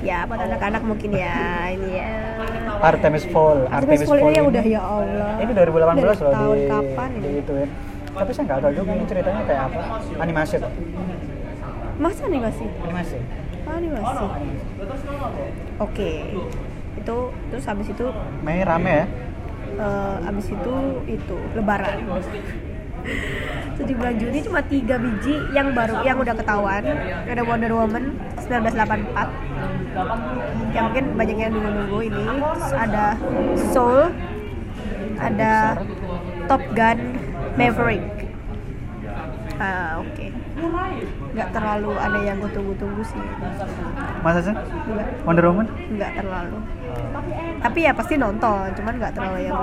ya 0.00 0.22
buat 0.24 0.38
anak-anak 0.38 0.82
mungkin 0.86 1.10
ya 1.12 1.68
ini 1.74 2.00
ya 2.00 2.12
Artemis 2.80 3.24
Fowl, 3.28 3.66
Artemis 3.68 4.06
Fowl 4.06 4.20
ini 4.22 4.32
yang 4.38 4.46
udah 4.52 4.64
ya 4.64 4.80
Allah 4.80 5.30
Ini 5.40 5.52
2018 5.52 5.66
loh 5.66 5.96
Dari 5.96 6.20
tahun 6.20 6.56
di 6.56 6.66
kapan 6.68 7.10
ini 7.16 7.30
itu 7.40 7.52
ya. 7.56 7.68
Tapi 8.16 8.30
saya 8.32 8.44
nggak 8.48 8.60
tahu 8.64 8.72
juga 8.72 8.90
ini 8.96 9.04
ceritanya 9.04 9.42
kayak 9.44 9.62
apa. 9.68 9.80
Animasi 10.24 10.54
tuh. 10.56 10.72
masa 11.96 12.22
animasi? 12.28 12.64
Animasi. 12.84 13.18
Oh, 13.64 13.72
animasi. 13.72 14.24
Oke. 15.80 16.10
Itu 16.96 17.16
terus 17.52 17.64
habis 17.64 17.88
itu 17.92 18.04
Mei 18.40 18.64
rame 18.64 19.04
ya. 19.04 19.06
eh, 19.76 20.16
habis 20.24 20.46
itu 20.48 20.74
itu 21.04 21.36
lebaran. 21.52 21.96
17 23.76 24.18
Juni 24.18 24.38
cuma 24.42 24.60
tiga 24.66 24.96
biji 24.98 25.36
yang 25.52 25.76
baru 25.76 26.00
yang 26.02 26.16
udah 26.18 26.34
ketahuan. 26.34 26.82
Ada 27.28 27.42
Wonder 27.44 27.72
Woman 27.76 28.16
1984 28.40 29.28
yang 30.74 30.84
mungkin 30.90 31.04
banyak 31.14 31.36
yang 31.36 31.52
nunggu-nunggu 31.52 31.98
ini. 32.08 32.24
Terus 32.24 32.72
ada 32.72 33.06
Soul. 33.72 34.10
Ada 35.16 35.80
Top 36.44 36.60
Gun 36.76 36.98
Maverick 37.56 38.04
ah 39.56 39.96
oke 39.98 40.26
nggak 41.32 41.48
terlalu 41.48 41.92
ada 41.96 42.18
yang 42.20 42.36
gue 42.40 42.50
tunggu-tunggu 42.52 43.00
sih 43.02 43.20
Masa 44.20 44.40
sih? 44.42 44.52
nggak 44.52 45.24
Wonder 45.24 45.44
Woman? 45.48 45.66
nggak 45.90 46.12
terlalu 46.14 46.58
tapi 47.60 47.78
ya 47.82 47.92
pasti 47.96 48.14
nonton 48.16 48.68
cuman 48.72 48.92
nggak 49.00 49.12
terlalu 49.16 49.38
yang 49.44 49.56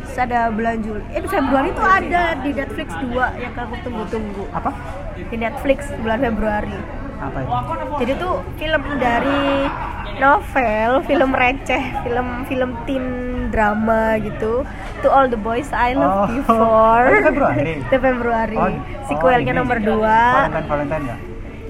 Terus 0.00 0.18
ada 0.18 0.50
bulan 0.50 0.82
Juli 0.82 1.04
eh 1.14 1.22
Februari 1.22 1.70
itu 1.70 1.82
ada 1.84 2.34
di 2.34 2.50
Netflix 2.50 2.88
2 2.98 3.14
yang 3.14 3.54
aku 3.54 3.74
tunggu-tunggu 3.80 4.44
Apa? 4.50 4.70
di 5.14 5.36
Netflix 5.36 5.78
bulan 6.00 6.18
Februari 6.18 6.74
Apa 7.20 7.38
itu? 7.38 7.50
jadi 8.00 8.12
tuh 8.18 8.34
film 8.56 8.82
dari 8.98 9.68
novel 10.18 10.90
film 11.06 11.30
receh 11.30 11.82
film 12.02 12.26
film 12.44 12.70
teen 12.84 13.29
drama 13.50 14.16
gitu. 14.18 14.62
To 15.00 15.08
All 15.08 15.26
the 15.26 15.36
Boys 15.36 15.68
I 15.72 15.96
Love 15.96 16.30
You 16.30 16.42
Oh, 16.44 16.54
For 16.54 17.02
itu 17.08 17.20
Februari? 17.32 17.72
itu 17.82 17.96
Februari. 17.96 18.56
Oh, 18.56 18.70
sequelnya 19.06 19.52
oh, 19.52 19.58
nomor 19.64 19.76
2 19.80 19.86
Valentine 19.98 20.66
Valentine 20.66 21.02
nggak? 21.04 21.20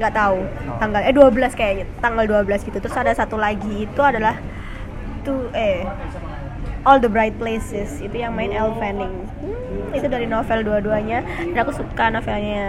nggak 0.01 0.15
tahu. 0.17 0.39
Oh. 0.41 0.77
tanggal 0.81 1.01
eh 1.05 1.13
12 1.13 1.53
kayaknya. 1.53 1.87
Tanggal 2.01 2.25
12 2.25 2.67
gitu. 2.69 2.79
Terus 2.81 2.97
ada 2.97 3.13
satu 3.13 3.37
lagi. 3.37 3.85
Itu 3.85 4.01
adalah 4.01 4.37
tuh 5.23 5.53
eh 5.53 5.85
All 6.89 6.97
the 6.97 7.13
Bright 7.13 7.37
Places. 7.37 8.01
Itu 8.01 8.17
yang 8.17 8.33
main 8.33 8.49
Elle 8.49 8.73
Fanning. 8.81 9.13
Hmm, 9.45 9.93
itu 9.93 10.09
dari 10.09 10.25
novel 10.25 10.65
dua-duanya. 10.65 11.21
Dan 11.53 11.59
aku 11.61 11.77
suka 11.77 12.09
novelnya. 12.09 12.65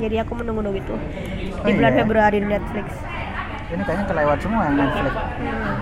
Jadi 0.00 0.16
aku 0.16 0.32
menunggu-nunggu 0.32 0.80
itu. 0.80 0.96
Di 1.62 1.70
Oh, 1.70 1.76
bulan 1.78 1.92
iya? 1.94 1.98
Februari 2.02 2.36
di 2.40 2.48
Netflix 2.48 2.86
Ini 3.72 3.82
kayaknya 3.88 4.04
kelewat 4.04 4.38
semua 4.44 4.60
yang 4.68 4.76
Netflix. 4.76 5.14
Hmm. 5.16 5.74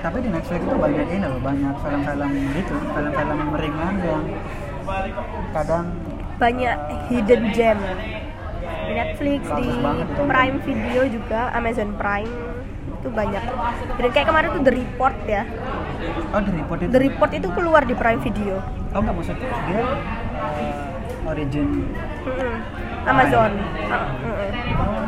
Tapi 0.00 0.16
di 0.20 0.28
Netflix 0.28 0.60
itu 0.60 0.76
banyak 0.76 1.06
ini 1.08 1.24
loh, 1.24 1.40
banyak 1.40 1.74
film-film 1.80 2.30
gitu, 2.52 2.74
film-film 2.92 3.36
yang 3.36 3.52
ringan 3.56 3.94
yang 4.04 4.22
kadang 5.52 5.86
banyak 6.40 6.76
hidden 7.12 7.42
gem 7.52 7.78
di 8.88 8.92
Netflix 8.96 9.40
di 9.60 9.68
itu. 9.70 10.22
Prime 10.24 10.56
Video 10.64 11.02
juga 11.06 11.52
Amazon 11.52 11.94
Prime 11.94 12.32
itu 13.00 13.08
banyak 13.12 13.44
dan 13.96 14.08
kayak 14.12 14.26
kemarin 14.28 14.48
tuh 14.56 14.62
The 14.64 14.74
Report 14.76 15.16
ya 15.24 15.42
oh 16.32 16.40
di 16.40 16.52
report 16.52 16.78
itu. 16.80 16.90
The 16.90 17.00
Report 17.00 17.30
itu 17.36 17.48
keluar 17.52 17.82
di 17.84 17.94
Prime 17.96 18.20
Video 18.24 18.56
Oh 18.90 18.98
nggak 18.98 19.14
maksudnya 19.14 19.48
dia 19.70 19.82
uh, 19.84 21.30
origin 21.30 21.86
Mm-mm. 22.26 22.54
Amazon. 23.06 23.50
Ah, 23.88 24.10
mm-mm. 24.20 25.04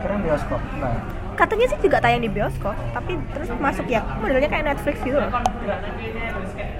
keren 0.00 0.20
bioskop 0.22 0.60
enggak 0.76 0.96
Katanya 1.36 1.66
sih 1.68 1.78
juga 1.84 2.00
tayang 2.00 2.24
di 2.24 2.32
bioskop, 2.32 2.72
tapi 2.96 3.20
terus 3.36 3.48
masuk 3.60 3.86
ya 3.92 4.00
modelnya 4.18 4.48
kayak 4.48 4.72
Netflix 4.72 4.96
gitu 5.04 5.20
loh. 5.20 5.28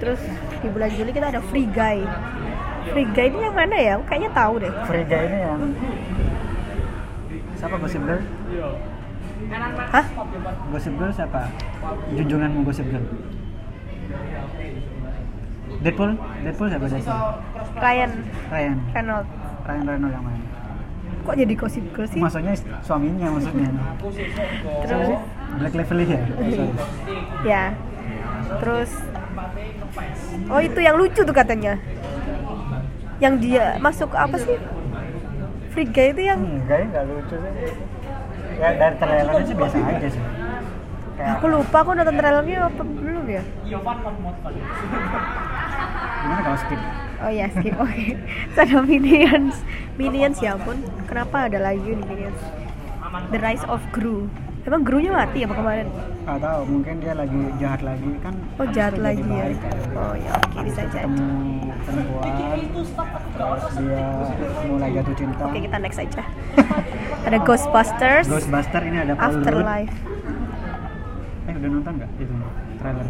Terus 0.01 0.21
di 0.65 0.69
bulan 0.73 0.91
Juli 0.97 1.11
kita 1.13 1.29
ada 1.29 1.41
Free 1.53 1.69
Guy. 1.69 2.01
Free 2.89 3.09
Guy 3.13 3.29
ini 3.29 3.39
yang 3.45 3.57
mana 3.57 3.77
ya? 3.77 3.93
Aku 4.01 4.05
Kayaknya 4.09 4.31
tahu 4.33 4.55
deh. 4.65 4.73
Frida 4.89 5.19
ini 5.29 5.39
yang 5.45 5.61
siapa 7.57 7.77
Gossip 7.77 8.03
Girl? 8.05 8.23
Hah? 9.93 10.07
Gossip 10.73 10.95
Girl 10.97 11.13
siapa? 11.13 11.41
Junjunganmu 12.17 12.65
Gossip 12.65 12.87
Girl. 12.89 13.05
Deadpool? 15.85 16.17
Deadpool 16.47 16.69
siapa 16.73 16.85
dasar? 16.89 17.03
Ryan 17.77 18.11
Ryan. 18.49 18.77
Reynolds. 18.95 19.31
Ryan 19.67 19.85
Reynolds 19.85 20.15
yang 20.15 20.25
main. 20.25 20.46
Kok 21.26 21.35
jadi 21.35 21.54
sih? 21.59 21.83
Maksudnya 22.23 22.54
suaminya 22.87 23.26
maksudnya. 23.35 23.68
Sih? 24.14 25.18
Black 25.59 25.75
Lively 25.75 26.04
ya? 26.06 26.21
Sorry. 26.54 26.73
Ya. 27.42 27.62
Terus 28.62 28.90
Oh, 30.47 30.61
itu 30.62 30.78
yang 30.78 30.97
lucu 30.97 31.21
tuh 31.26 31.35
katanya. 31.35 31.80
Yang 33.18 33.35
dia 33.42 33.64
masuk 33.83 34.14
apa 34.14 34.37
sih? 34.38 34.54
Guy 35.76 36.09
itu 36.16 36.23
yang 36.25 36.40
Enggak 36.40 36.88
enggak 36.88 37.04
lucu 37.04 37.35
sih. 37.37 37.52
Ya 38.56 38.73
dari 38.80 38.97
trailernya 38.97 39.45
sih 39.45 39.56
biasa 39.59 39.76
aja 39.76 40.09
sih. 40.09 40.23
Kayak 41.16 41.30
aku 41.37 41.47
lupa 41.52 41.76
aku 41.85 41.90
nonton 41.92 42.16
trailernya 42.16 42.59
apa 42.64 42.83
belum 42.85 43.25
ya? 43.28 43.42
gimana 46.26 46.40
kalau 46.42 46.59
skip? 46.59 46.80
Oh 47.16 47.32
ya 47.32 47.46
skip 47.49 47.75
oke. 47.85 48.06
Terus 48.52 48.58
ada 48.61 48.78
Minions. 48.85 49.56
Minions 49.96 50.38
ya 50.40 50.56
ampun. 50.56 50.76
Kenapa 51.08 51.49
ada 51.49 51.58
lagi 51.61 51.96
nih 51.96 52.04
Minions? 52.04 52.40
The 53.32 53.38
Rise 53.40 53.64
of 53.64 53.80
Gru. 53.94 54.28
Emang 54.66 54.82
Gru-nya 54.82 55.14
mati 55.14 55.46
apa 55.46 55.54
kemarin? 55.54 55.87
Gak 56.26 56.42
tahu, 56.42 56.61
mungkin 56.66 56.99
dia 56.99 57.14
lagi 57.14 57.38
jahat 57.62 57.87
lagi 57.87 58.11
kan. 58.18 58.35
Oh 58.58 58.66
jahat 58.75 58.99
lagi 58.99 59.23
ya. 59.23 59.46
baik 59.46 59.58
kan. 59.62 59.78
Oh 59.94 60.14
ya 60.18 60.30
oke 60.42 60.58
bisa 60.66 60.82
jadi. 60.90 61.06
Perempuan, 61.87 62.58
terus 62.75 63.64
dia 63.78 64.04
mulai 64.66 64.90
jatuh 64.90 65.14
cinta. 65.14 65.42
Oke 65.46 65.58
kita 65.62 65.78
next 65.78 65.99
aja. 66.02 66.23
ada 67.30 67.38
Ghostbusters. 67.46 68.26
Ghostbuster 68.26 68.82
ini 68.90 68.99
ada 69.06 69.14
Paul 69.14 69.38
Rudd. 69.38 69.46
Afterlife. 69.46 69.96
Eh 71.46 71.54
udah 71.54 71.68
nonton 71.70 71.92
nggak 72.02 72.11
itu 72.18 72.37
trailer? 72.82 73.06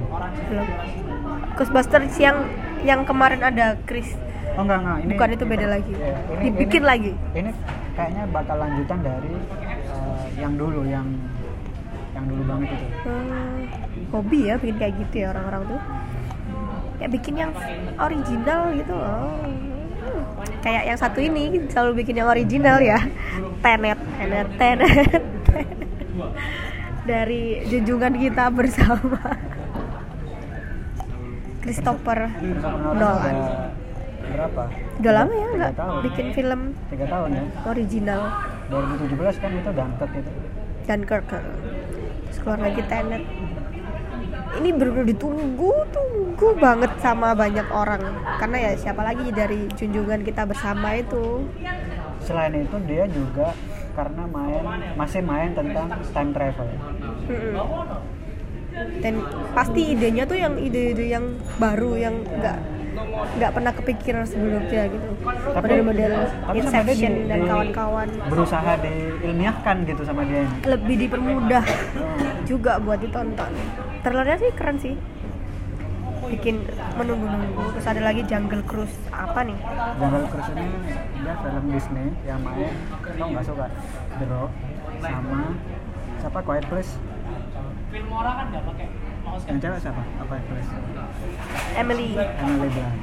Belum. 0.53 0.69
Ghostbusters 1.57 2.15
yang 2.21 2.37
yang 2.85 3.01
kemarin 3.07 3.41
ada 3.41 3.79
Chris. 3.89 4.13
Oh 4.57 4.65
enggak 4.65 4.79
enggak, 4.81 4.99
ini 5.05 5.11
Bukan 5.13 5.29
itu 5.37 5.45
beda 5.45 5.67
lagi. 5.69 5.93
Iya, 5.93 6.17
Dibikin 6.41 6.83
lagi. 6.85 7.13
Ini 7.37 7.51
kayaknya 7.93 8.23
bakal 8.33 8.57
lanjutan 8.57 8.99
dari 9.05 9.33
eh, 9.93 10.25
yang 10.41 10.53
dulu 10.57 10.81
yang 10.89 11.07
yang 12.17 12.25
dulu 12.25 12.43
banget 12.49 12.69
itu. 12.73 12.87
Hmm, 13.05 13.57
hobi 14.13 14.41
ya 14.49 14.55
bikin 14.57 14.77
kayak 14.81 14.95
gitu 15.05 15.15
ya 15.25 15.27
orang-orang 15.37 15.63
tuh. 15.77 15.81
Ya 16.97 17.07
bikin 17.13 17.35
yang 17.37 17.53
original 18.01 18.63
gitu 18.73 18.93
loh. 18.97 19.29
Hmm, 19.29 19.77
Kayak 20.65 20.83
yang 20.89 20.99
satu 20.99 21.19
ini 21.21 21.69
selalu 21.69 22.03
bikin 22.03 22.17
yang 22.17 22.29
original 22.31 22.81
ya. 22.81 22.97
Tenet, 23.61 23.99
tenet, 24.17 24.49
tenet. 24.57 25.23
Dari 27.07 27.63
junjungan 27.69 28.15
kita 28.17 28.49
bersama. 28.51 29.21
Christopher 31.67 32.31
Nolan 32.95 33.37
berapa? 34.27 34.63
Udah 34.99 35.13
lama 35.13 35.33
ya 35.35 35.49
nggak 35.55 35.73
bikin 36.07 36.27
film 36.31 36.61
Tiga 36.87 37.07
tahun 37.07 37.31
ya. 37.35 37.43
original 37.67 38.21
2017 38.71 39.43
kan 39.43 39.51
itu 39.51 39.71
Dunkirk 39.71 40.13
itu. 40.15 40.31
Dunkirk. 40.87 41.27
Terus 42.27 42.39
keluar 42.43 42.61
lagi 42.63 42.83
Tenet. 42.87 43.23
Ini 44.57 44.69
bener-bener 44.73 45.07
ditunggu, 45.13 45.73
tunggu 45.93 46.49
banget 46.57 46.91
sama 46.99 47.37
banyak 47.37 47.67
orang. 47.69 48.03
Karena 48.41 48.57
ya 48.57 48.73
siapa 48.75 49.03
lagi 49.05 49.29
dari 49.31 49.69
junjungan 49.75 50.23
kita 50.23 50.43
bersama 50.49 50.97
itu. 50.97 51.45
Selain 52.23 52.55
itu 52.57 52.77
dia 52.89 53.05
juga 53.07 53.53
karena 53.95 54.25
main 54.27 54.63
masih 54.93 55.23
main 55.25 55.57
tentang 55.57 55.89
time 56.13 56.31
travel 56.37 56.69
Mm-mm. 56.69 57.57
Dan 58.77 59.15
pasti 59.53 59.93
idenya 59.93 60.25
tuh 60.25 60.37
yang 60.37 60.55
ide-ide 60.57 61.07
yang 61.09 61.25
baru 61.57 61.97
yang 61.97 62.15
nggak 62.23 62.59
nggak 63.37 63.51
pernah 63.51 63.73
kepikiran 63.73 64.25
sebelumnya 64.25 64.89
gitu. 64.89 65.09
Model-model 65.53 66.13
Inception 66.55 67.13
di- 67.15 67.27
dan 67.27 67.41
kawan-kawan. 67.45 68.09
berusaha 68.29 68.73
diilmiahkan 68.79 69.77
gitu 69.85 70.03
sama 70.03 70.25
dia. 70.25 70.45
Ini 70.45 70.65
lebih 70.67 70.97
dipermudah 70.99 71.65
juga 72.45 72.77
buat 72.79 72.99
ditonton. 72.99 73.51
Trailernya 74.01 74.37
sih 74.39 74.51
keren 74.53 74.77
sih. 74.79 74.95
Bikin 76.27 76.59
menunggu-nunggu. 76.97 77.77
Terus 77.77 77.87
ada 77.87 78.03
lagi 78.03 78.23
Jungle 78.25 78.65
Cruise. 78.65 78.97
Apa 79.09 79.45
nih? 79.45 79.57
Jungle 79.97 80.27
Cruise 80.27 80.51
ini 80.51 80.65
dia 81.17 81.35
film 81.39 81.65
Disney 81.71 82.07
yang 82.25 82.41
main. 82.43 82.73
Kamu 83.01 83.31
nggak 83.31 83.45
suka? 83.45 83.67
The 84.19 84.27
Rock 84.27 84.51
sama 84.99 85.41
siapa? 86.19 86.39
Quiet 86.43 86.67
Place 86.67 86.93
yang 89.47 89.59
cewek 89.63 89.79
siapa? 89.81 90.03
Apa 90.21 90.35
Place 90.49 90.71
Emily. 91.77 92.09
Emily 92.19 92.69
Blunt. 92.73 92.99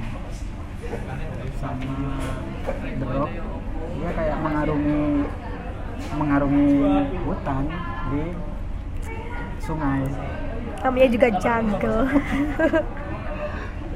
Sama 1.58 1.94
The 3.00 3.06
Rock. 3.08 3.32
Dia 3.94 4.12
kayak 4.14 4.38
mengarungi 4.44 5.02
mengarungi 6.14 6.68
hutan 7.24 7.64
di 8.12 8.24
sungai. 9.64 10.04
Namanya 10.84 11.10
juga 11.10 11.28
Jungle. 11.40 12.02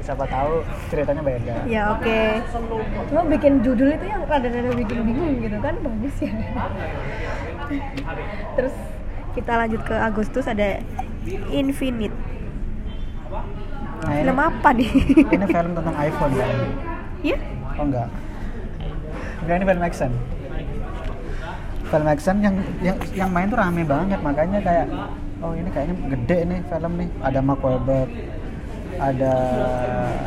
Siapa 0.08 0.24
tahu 0.24 0.64
ceritanya 0.88 1.20
beda. 1.20 1.68
Ya 1.68 1.92
oke. 1.92 2.20
Cuma 3.12 3.28
bikin 3.28 3.60
judul 3.60 3.92
itu 3.92 4.08
yang 4.08 4.24
rada-rada 4.24 4.72
bikin 4.72 5.04
bingung 5.04 5.36
gitu 5.44 5.58
kan? 5.60 5.76
Bagus 5.84 6.16
ya. 6.24 6.32
Terus 8.56 8.72
kita 9.34 9.52
lanjut 9.58 9.80
ke 9.84 9.94
Agustus 9.96 10.44
ada 10.48 10.80
Infinite. 11.52 12.14
Nah, 13.98 14.14
ini, 14.14 14.22
film 14.24 14.38
apa 14.38 14.68
nih? 14.72 14.90
Ini 15.26 15.46
film 15.50 15.72
tentang 15.74 15.96
iPhone 15.98 16.32
kan? 16.38 16.48
Iya. 17.20 17.38
Oh 17.76 17.84
enggak. 17.84 18.08
Enggak 19.44 19.54
ini 19.58 19.64
film 19.66 19.82
action. 19.82 20.10
Film 21.88 22.06
action 22.06 22.36
yang 22.44 22.54
yang 22.84 22.96
yang 23.12 23.30
main 23.32 23.48
tuh 23.50 23.58
rame 23.58 23.82
banget 23.84 24.20
makanya 24.20 24.58
kayak 24.60 24.86
oh 25.40 25.52
ini 25.52 25.68
kayaknya 25.72 25.94
gede 26.14 26.38
nih 26.46 26.58
film 26.70 26.92
nih. 26.96 27.08
Ada 27.20 27.38
Mark 27.42 27.60
Wahlberg 27.60 28.08
ada 28.98 29.34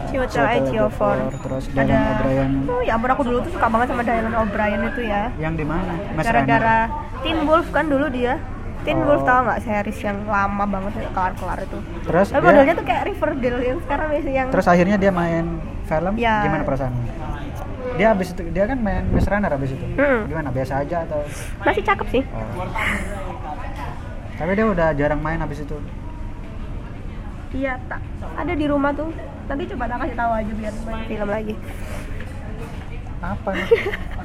Chiwetel 0.07 0.63
Ejiofor 0.63 1.17
terus 1.43 1.67
ada 1.75 1.83
Dylan 1.83 2.03
O'Brien. 2.07 2.51
Oh 2.71 2.79
ya 2.79 2.95
ampun 2.95 3.11
aku 3.11 3.23
dulu 3.27 3.37
tuh 3.43 3.51
suka 3.51 3.67
banget 3.67 3.87
sama 3.91 4.03
Dylan 4.03 4.35
O'Brien 4.35 4.81
itu 4.87 5.01
ya. 5.03 5.23
Yang 5.35 5.53
di 5.59 5.65
mana? 5.67 5.93
Gara-gara 6.23 6.77
Teen 7.19 7.39
Wolf 7.43 7.67
kan 7.75 7.91
dulu 7.91 8.07
dia 8.07 8.39
Teen 8.81 8.97
Wolf 8.99 9.21
Oh. 9.21 9.27
tau 9.27 9.39
nggak 9.43 9.59
series 9.61 9.99
yang 10.01 10.17
lama 10.25 10.63
banget 10.65 10.91
kelar-kelar 11.07 11.59
itu 11.61 11.77
terus 12.01 12.27
tapi 12.29 12.43
modelnya 12.43 12.73
tuh 12.73 12.83
kayak 12.83 13.03
Riverdale 13.05 13.59
yang 13.61 13.79
sekarang 13.79 14.07
biasa 14.09 14.29
yang 14.31 14.47
terus 14.49 14.65
akhirnya 14.65 14.97
dia 14.97 15.11
main 15.11 15.45
film 15.83 16.13
Ya. 16.15 16.35
gimana 16.41 16.63
perasaannya 16.63 17.03
dia 17.91 18.07
abis 18.09 18.27
itu 18.31 18.41
dia 18.49 18.63
kan 18.65 18.77
main 18.77 19.03
Miss 19.07 19.25
Runner 19.25 19.51
abis 19.51 19.71
itu 19.71 19.85
Hmm. 19.93 20.25
gimana 20.25 20.49
biasa 20.49 20.73
aja 20.79 21.03
atau 21.03 21.19
masih 21.61 21.83
cakep 21.83 22.07
sih 22.09 22.23
oh. 22.25 22.65
tapi 24.35 24.51
dia 24.53 24.65
udah 24.65 24.87
jarang 24.91 25.19
main 25.19 25.37
abis 25.37 25.61
itu 25.61 25.77
Iya, 27.51 27.75
tak. 27.83 27.99
Ada 28.39 28.55
di 28.55 28.63
rumah 28.63 28.95
tuh. 28.95 29.11
Nanti 29.51 29.67
coba 29.67 29.83
tak 29.83 29.99
kasih 29.99 30.15
tahu 30.15 30.31
aja 30.31 30.51
biar 30.55 30.71
main 30.87 31.03
film 31.03 31.27
lagi. 31.27 31.53
apa 33.19 33.49
nih 33.51 33.67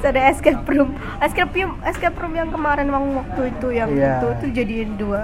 ada 0.00 0.20
escape 0.28 0.62
room. 0.66 0.90
Escape 1.18 1.52
room, 1.54 1.72
escape 1.82 2.16
room 2.16 2.32
yang 2.32 2.48
kemarin 2.48 2.86
waktu 2.86 3.10
waktu 3.16 3.42
itu 3.50 3.68
yang 3.72 3.88
Iya. 3.90 4.14
itu 4.14 4.28
tuh 4.36 4.50
jadiin 4.52 4.90
dua. 4.94 5.20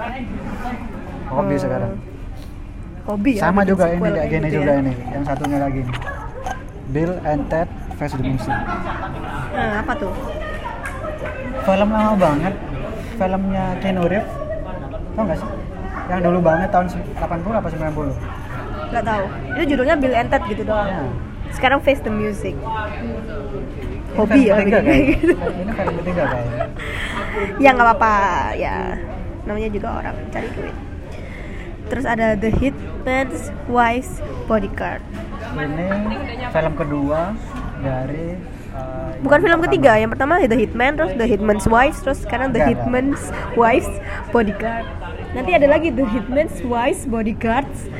hobi 1.27 1.51
Hmm. 1.51 1.63
sekarang 1.63 1.91
Hobi 3.03 3.31
ya. 3.33 3.41
sama 3.43 3.61
juga 3.61 3.85
ini 3.87 3.97
kayak 3.97 4.13
kayak 4.15 4.29
gini 4.29 4.45
gitu 4.45 4.55
juga 4.55 4.71
ya. 4.71 4.79
ini 4.79 4.93
yang 5.09 5.23
satunya 5.23 5.57
lagi 5.59 5.79
nih. 5.79 5.95
Bill 6.87 7.11
and 7.23 7.41
Ted 7.47 7.67
vs 7.93 8.13
Dimensi 8.13 8.49
Nah, 9.51 9.71
apa 9.79 9.93
tuh? 9.95 10.13
film 11.61 11.89
lama 11.89 12.13
banget 12.13 12.53
filmnya 13.15 13.65
Keanu 13.79 14.03
Reeves 14.05 14.29
tau 15.11 15.23
gak 15.23 15.37
sih 15.37 15.49
yang 16.05 16.21
dulu 16.21 16.37
banget 16.39 16.69
tahun 16.69 16.87
se- 16.87 17.07
80 17.15 17.55
apa 17.55 17.67
90 17.67 18.13
Gak 18.87 19.01
tahu. 19.03 19.23
Itu 19.51 19.63
judulnya 19.67 19.95
Bill 19.97 20.13
and 20.13 20.29
Ted 20.29 20.43
gitu 20.45 20.61
doang. 20.63 20.85
ya. 20.87 21.01
Sekarang 21.55 21.79
Face 21.79 22.03
the 22.03 22.11
Music. 22.11 22.53
Hobi 24.15 24.47
ya 24.47 24.63
kayak 24.63 24.71
gitu. 25.19 25.35
ini 25.35 25.71
film 25.75 25.93
ketiga 26.03 26.23
kayaknya 26.31 26.63
ya 27.59 27.69
nggak 27.75 27.87
apa-apa. 27.87 28.15
Ya 28.55 28.75
namanya 29.43 29.69
juga 29.71 29.87
orang 30.03 30.15
cari 30.31 30.49
duit. 30.55 30.75
Terus 31.85 32.05
ada 32.07 32.33
The 32.33 32.49
Hitman's 32.49 33.53
Wife's 33.69 34.23
Bodyguard. 34.49 35.03
Ini 35.55 35.87
film 36.49 36.73
kedua 36.79 37.35
dari 37.83 38.39
uh, 38.73 39.13
bukan 39.21 39.39
film 39.43 39.59
pertama. 39.61 39.67
ketiga 39.69 39.91
yang 39.99 40.09
pertama 40.09 40.33
The 40.41 40.57
Hitman 40.57 40.91
terus 40.97 41.13
The 41.13 41.27
Hitman's 41.29 41.67
Wife 41.69 42.01
terus 42.01 42.19
sekarang 42.25 42.55
The 42.55 42.63
Hitman's 42.65 43.29
Wife's 43.53 43.91
Bodyguard. 44.33 44.87
Nanti 45.35 45.51
ada 45.53 45.67
lagi 45.69 45.91
The 45.93 46.07
Hitman's 46.07 46.63
Wife's 46.65 47.05
Bodyguards 47.05 47.91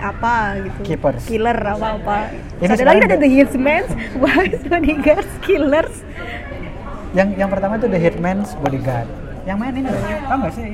apa 0.00 0.34
gitu. 0.64 0.80
Keepers. 0.82 1.22
killer 1.28 1.56
apa 1.56 1.86
apa. 2.00 2.16
Ini 2.58 2.72
ada 2.72 2.84
lagi 2.84 3.00
ada 3.04 3.16
The- 3.16 3.30
Hitman's 3.30 3.90
Wife's 4.24 4.64
Bodyguards 4.64 5.32
Killers. 5.44 5.94
Yang 7.12 7.28
yang 7.36 7.50
pertama 7.52 7.76
itu 7.76 7.86
The 7.86 8.00
Hitman's 8.00 8.56
Bodyguard. 8.56 9.08
Yang 9.44 9.56
main 9.56 9.74
ini 9.74 9.88
loh 9.88 10.02
tau 10.24 10.36
gak 10.40 10.52
sih? 10.52 10.64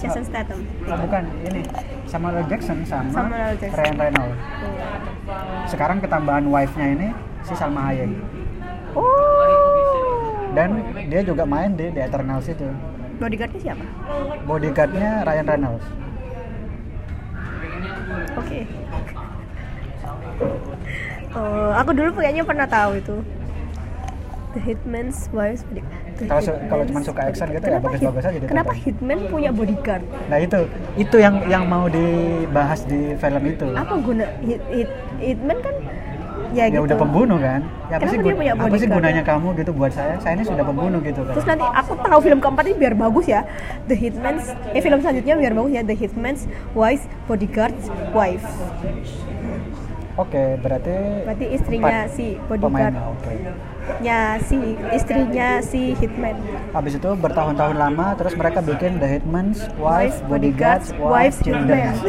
Jason 0.00 0.24
Statham. 0.26 0.60
Oh, 0.84 0.96
bukan 1.00 1.24
ini. 1.48 1.60
Samuel 2.04 2.44
L. 2.44 2.46
Jackson 2.46 2.78
sama 2.84 3.08
Samuel 3.10 3.40
L. 3.42 3.56
Jackson. 3.56 3.78
Ryan 3.80 3.96
Reynolds. 3.96 4.38
Sekarang 5.66 5.98
ketambahan 5.98 6.44
wife-nya 6.44 6.88
ini 6.92 7.08
si 7.40 7.56
Salma 7.56 7.88
Hayek. 7.88 8.12
Oh. 8.92 9.08
Dan 10.52 10.84
dia 11.08 11.24
juga 11.24 11.42
main 11.42 11.72
di 11.72 11.88
The 11.90 12.04
Eternals 12.04 12.46
itu. 12.46 12.68
Bodyguardnya 13.16 13.60
siapa? 13.62 13.84
Bodyguardnya 14.44 15.24
Ryan 15.24 15.46
Reynolds 15.48 15.86
Oke. 18.34 18.60
Oh, 21.34 21.70
aku 21.74 21.90
dulu 21.90 22.10
kayaknya 22.14 22.42
pernah 22.42 22.66
tahu 22.66 22.96
itu. 22.96 23.16
The 24.54 24.60
Hitman's. 24.62 25.26
The 25.26 25.82
Kalau 26.30 26.38
su- 26.38 26.60
kalau 26.70 26.82
cuma 26.86 27.00
suka 27.02 27.20
action 27.26 27.50
gitu 27.50 27.58
ya 27.58 27.74
Kenapa 27.74 27.86
bagus-bagus 27.90 28.22
hit- 28.22 28.30
aja. 28.30 28.46
Kenapa 28.46 28.72
Hitman 28.72 29.18
punya 29.26 29.50
bodyguard? 29.50 30.04
nah 30.24 30.38
itu 30.38 30.58
itu 30.94 31.16
yang 31.18 31.42
yang 31.44 31.64
mau 31.66 31.90
dibahas 31.90 32.86
di 32.86 33.18
film 33.18 33.42
itu 33.44 33.66
Apa 33.74 33.98
guna 33.98 34.30
hit, 34.40 34.62
hit, 34.70 34.86
Hitman 35.18 35.58
kan 35.58 35.74
ya, 36.54 36.64
ya 36.64 36.72
gitu. 36.72 36.86
udah 36.86 36.96
pembunuh 36.96 37.36
kan 37.36 37.60
ya 37.60 37.66
apa 37.66 38.00
Kenapa 38.00 38.08
sih, 38.08 38.18
dia 38.22 38.34
punya 38.34 38.52
apa 38.54 38.74
sih 38.74 38.88
gunanya 38.88 39.20
ya? 39.20 39.26
kamu 39.26 39.46
gitu 39.54 39.70
buat 39.74 39.90
saya 39.90 40.14
saya 40.18 40.32
ini 40.34 40.44
sudah 40.44 40.64
pembunuh 40.64 40.98
gitu 41.02 41.20
kan 41.20 41.34
Terus 41.34 41.46
nanti 41.46 41.64
aku 41.66 41.92
tahu 41.98 42.18
film 42.22 42.38
keempat 42.38 42.64
ini 42.64 42.76
biar 42.78 42.94
bagus 42.94 43.26
ya. 43.26 43.40
The 43.84 43.94
Hitman's 43.94 44.46
eh 44.70 44.78
film 44.78 44.98
selanjutnya 44.98 45.34
biar 45.34 45.52
bagus 45.52 45.72
ya. 45.72 45.82
The 45.82 45.94
Hitman's 45.94 46.40
Wife's 46.72 47.04
Bodyguard's 47.26 47.86
Wife. 48.10 48.46
oke 50.14 50.42
berarti 50.62 51.26
Berarti 51.26 51.46
istrinya 51.50 52.06
si 52.06 52.38
pemain 52.46 52.94
bodyguard. 52.94 53.10
oke 53.10 53.34
nya 53.98 54.38
si 54.40 54.78
istrinya 54.90 55.58
si 55.58 55.92
Hitman. 55.92 56.38
habis 56.70 56.94
itu 56.94 57.10
bertahun-tahun 57.18 57.74
lama 57.74 58.14
terus 58.14 58.32
mereka 58.32 58.62
bikin 58.62 58.96
The 58.96 59.10
Hitman's 59.10 59.66
Wife, 59.74 60.22
Wife, 60.22 60.24
Bodyguards, 60.24 60.94
Wife, 60.94 61.02
wives, 61.02 61.38
Children. 61.42 61.98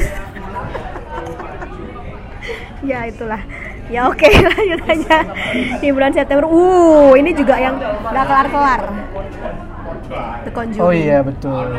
ya 2.86 3.10
itulah. 3.10 3.42
Ya 3.86 4.10
oke 4.10 4.26
lanjut 4.52 4.82
aja 4.90 5.18
di 5.78 5.88
bulan 5.94 6.12
September. 6.14 6.46
Uh 6.50 7.14
ini 7.14 7.32
juga 7.38 7.56
yang 7.62 7.78
nggak 7.78 8.26
kelar-kelar. 8.26 8.82
The 10.46 10.52
Conjuring. 10.54 10.86
Oh 10.86 10.94
iya 10.94 11.22
betul. 11.22 11.70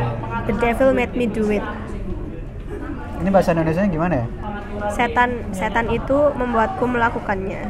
The 0.47 0.53
Devil 0.55 0.89
Made 0.95 1.13
Me 1.15 1.25
Do 1.27 1.43
It. 1.51 1.63
Ini 3.17 3.29
bahasa 3.33 3.51
Indonesia 3.51 3.83
gimana 3.87 4.13
ya? 4.23 4.27
Setan 4.93 5.29
setan 5.51 5.87
itu 5.91 6.17
membuatku 6.37 6.85
melakukannya. 6.87 7.65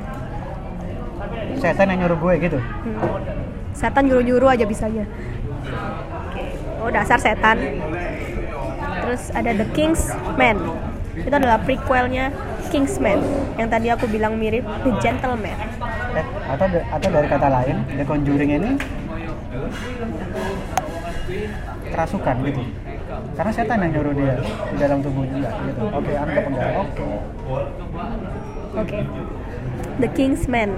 Setan 1.58 1.90
yang 1.90 2.06
nyuruh 2.06 2.20
gue 2.20 2.34
gitu. 2.46 2.60
Hmm. 2.62 3.00
Setan 3.74 4.06
nyuruh-nyuruh 4.06 4.50
aja 4.54 4.66
bisanya. 4.70 5.06
Oh 6.84 6.94
dasar 6.94 7.18
setan. 7.18 7.58
Terus 9.02 9.34
ada 9.34 9.50
The 9.56 9.66
King's 9.74 10.14
Man. 10.38 10.62
Itu 11.18 11.34
adalah 11.34 11.58
prequelnya 11.66 12.30
Kingsman 12.68 13.20
yang 13.56 13.70
tadi 13.72 13.88
aku 13.90 14.06
bilang 14.12 14.36
mirip 14.36 14.64
The 14.84 14.92
Gentleman. 15.00 15.58
Eh, 16.18 16.26
atau 16.52 16.66
atau 16.68 17.10
dari 17.10 17.28
kata 17.28 17.48
lain, 17.48 17.76
The 17.96 18.04
Conjuring 18.04 18.52
ini 18.60 18.72
kerasukan 21.92 22.36
gitu. 22.46 22.62
Karena 23.38 23.52
setan 23.54 23.80
yang 23.86 23.92
nyuruh 23.98 24.14
dia 24.18 24.36
di 24.74 24.76
dalam 24.78 25.00
tubuhnya 25.00 25.36
enggak 25.40 25.54
gitu. 25.70 25.82
Oke, 25.94 26.12
anggap 26.14 26.46
enggak. 26.50 26.72
Oke. 26.78 27.08
Oke. 28.78 29.00
The 30.02 30.10
Kingsman. 30.14 30.70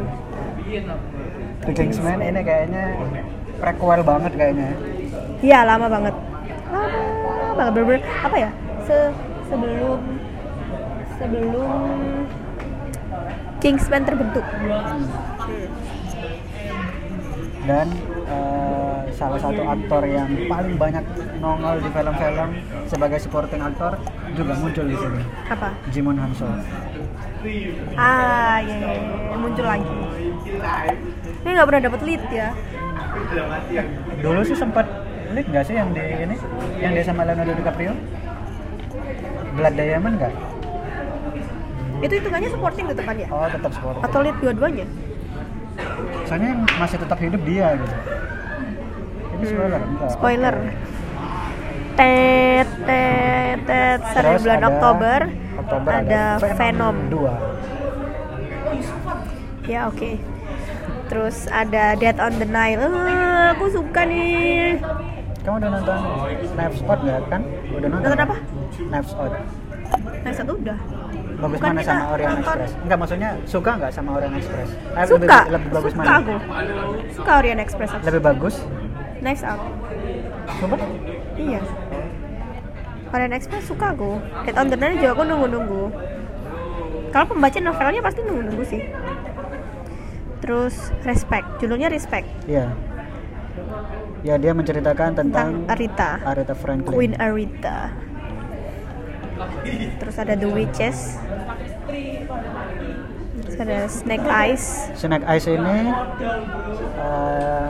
The 1.65 1.73
Kingsman 1.73 2.19
ini 2.21 2.41
kayaknya 2.43 2.83
prequel 3.59 4.01
banget 4.05 4.31
kayaknya. 4.35 4.69
Iya 5.39 5.59
lama 5.67 5.87
banget. 5.87 6.15
Lama 6.69 7.53
banget 7.57 7.73
bener 7.75 8.01
apa 8.23 8.37
ya? 8.37 8.49
Se 8.85 8.97
sebelum 9.49 9.99
sebelum 11.19 11.69
Kingsman 13.59 14.07
terbentuk. 14.07 14.45
Dan 17.67 17.87
eh, 18.23 18.99
salah 19.11 19.35
satu 19.35 19.61
aktor 19.67 20.07
yang 20.07 20.31
paling 20.47 20.79
banyak 20.79 21.03
nongol 21.43 21.75
di 21.83 21.89
film-film 21.91 22.49
sebagai 22.87 23.19
supporting 23.19 23.59
aktor 23.59 23.99
juga 24.31 24.55
muncul 24.55 24.85
di 24.87 24.95
sini. 24.95 25.21
Apa? 25.51 25.75
Jimon 25.91 26.17
Hanso. 26.23 26.47
Ah, 27.99 28.63
iya, 28.63 28.75
iya, 28.79 28.91
iya. 28.95 29.35
muncul 29.35 29.65
lagi. 29.67 29.95
Ini 31.43 31.49
nggak 31.51 31.67
pernah 31.67 31.83
dapet 31.83 32.01
lead 32.07 32.23
ya? 32.31 32.49
Dulu 34.23 34.39
sih 34.47 34.55
sempat 34.55 34.87
lead 35.35 35.47
nggak 35.51 35.65
sih 35.67 35.75
yang 35.75 35.91
di 35.91 35.99
ini, 35.99 36.35
yang 36.79 36.91
dia 36.95 37.03
sama 37.03 37.27
Leonardo 37.27 37.59
DiCaprio? 37.59 37.91
Blood 39.59 39.75
Diamond 39.75 40.15
nggak? 40.15 40.33
Itu 41.99 42.13
hitungannya 42.15 42.49
supporting 42.49 42.85
tetap 42.87 43.03
kan 43.03 43.15
ya? 43.15 43.27
Oh 43.29 43.47
tetap 43.47 43.71
supporting. 43.73 44.03
Atau 44.03 44.19
lead 44.23 44.37
dua-duanya? 44.39 44.85
Soalnya 46.23 46.47
yang 46.51 46.61
masih 46.75 46.97
tetap 46.99 47.17
hidup 47.19 47.41
dia 47.43 47.67
gitu. 47.75 47.95
Ini 49.29 49.43
spoiler 49.45 49.79
enggak? 49.79 50.09
Spoiler. 50.11 50.55
Tet, 51.95 52.67
tet, 52.87 53.59
tet. 53.63 53.99
Terus 54.15 54.39
bulan 54.41 54.57
ada- 54.57 54.67
Oktober, 54.69 55.19
Oktober 55.59 55.91
ada 55.91 56.21
Venom. 56.55 56.95
2 57.11 57.31
Ya 59.67 59.85
oke. 59.85 60.17
Terus 61.09 61.49
ada 61.49 61.93
Dead 61.93 62.17
on 62.17 62.33
the 62.37 62.47
Nile. 62.47 62.85
Ah, 62.85 63.53
aku 63.53 63.65
suka 63.67 64.05
nih. 64.05 64.77
Kamu 65.39 65.55
udah 65.57 65.69
nonton 65.71 65.97
Knives 66.53 66.81
Out 66.83 66.99
nggak 67.01 67.19
kan? 67.27 67.41
Udah 67.71 67.87
nonton? 67.87 68.05
Nonton 68.05 68.19
apa? 68.21 68.35
Knives 68.79 69.13
Out. 69.15 69.33
Nah 70.19 70.31
satu 70.31 70.53
udah. 70.55 70.77
Bagus 71.39 71.55
Bukan 71.55 71.71
mana 71.71 71.81
sama 71.81 72.05
Orient 72.11 72.29
nonton. 72.29 72.43
Express? 72.43 72.71
Enggak, 72.83 72.97
maksudnya 72.99 73.29
suka 73.47 73.71
nggak 73.79 73.91
sama 73.95 74.09
Orient 74.19 74.35
Express? 74.35 74.69
Eh, 74.75 75.05
Suka. 75.07 75.23
Lebih, 75.23 75.51
lebih 75.55 75.69
bagus 75.71 75.91
suka 75.91 76.03
mana? 76.03 76.17
aku. 76.19 76.35
Suka 77.15 77.31
Orient 77.39 77.59
Express 77.59 77.89
aku. 77.95 78.03
Lebih 78.03 78.21
bagus? 78.21 78.55
Nice 79.19 79.43
out. 79.43 79.61
Coba? 80.59 80.75
Iya. 81.33 81.61
Orient 83.09 83.33
Express 83.33 83.63
suka 83.65 83.85
aku. 83.89 84.11
Dead 84.43 84.55
on 84.59 84.67
the 84.67 84.75
Nile 84.75 84.95
juga 84.95 85.09
aku 85.11 85.23
nunggu-nunggu. 85.23 85.83
Kalau 87.09 87.25
pembaca 87.25 87.57
novelnya 87.57 88.01
pasti 88.03 88.19
nunggu-nunggu 88.21 88.63
sih. 88.67 88.81
Terus 90.39 90.75
Respect, 91.03 91.59
judulnya 91.59 91.91
Respect 91.91 92.27
Iya. 92.47 92.71
Ya 94.19 94.35
dia 94.35 94.51
menceritakan 94.51 95.15
tentang, 95.15 95.63
tentang 95.63 95.71
Arita, 95.71 96.19
Aretha 96.23 96.51
Franklin. 96.51 96.91
Queen 96.91 97.13
Arita. 97.15 97.95
Terus 99.99 100.15
ada 100.19 100.33
The 100.35 100.49
Witches. 100.49 101.19
Terus 103.39 103.57
ada 103.59 103.77
Snake 103.87 104.27
Eyes. 104.27 104.63
Snake 104.95 105.25
Eyes 105.25 105.45
ini 105.47 105.77
eh, 106.99 107.67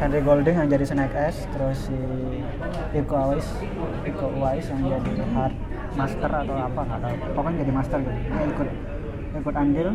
Henry 0.00 0.20
Golding 0.24 0.56
yang 0.56 0.68
jadi 0.72 0.84
Snake 0.88 1.12
Eyes, 1.12 1.44
terus 1.52 1.88
si 1.92 1.98
Iko 2.96 3.14
Uwais, 3.14 3.46
Iko 4.08 4.26
Uwais 4.40 4.64
yang 4.72 4.80
jadi 4.80 5.22
Hard 5.36 5.54
Master 5.94 6.30
atau 6.30 6.56
apa 6.56 6.80
nggak 6.88 7.00
tahu. 7.04 7.14
Pokoknya 7.36 7.56
jadi 7.68 7.72
Master 7.72 7.98
gitu. 8.00 8.16
Dia 8.16 8.44
ikut 8.48 8.68
ikut 9.44 9.54
andil. 9.54 9.88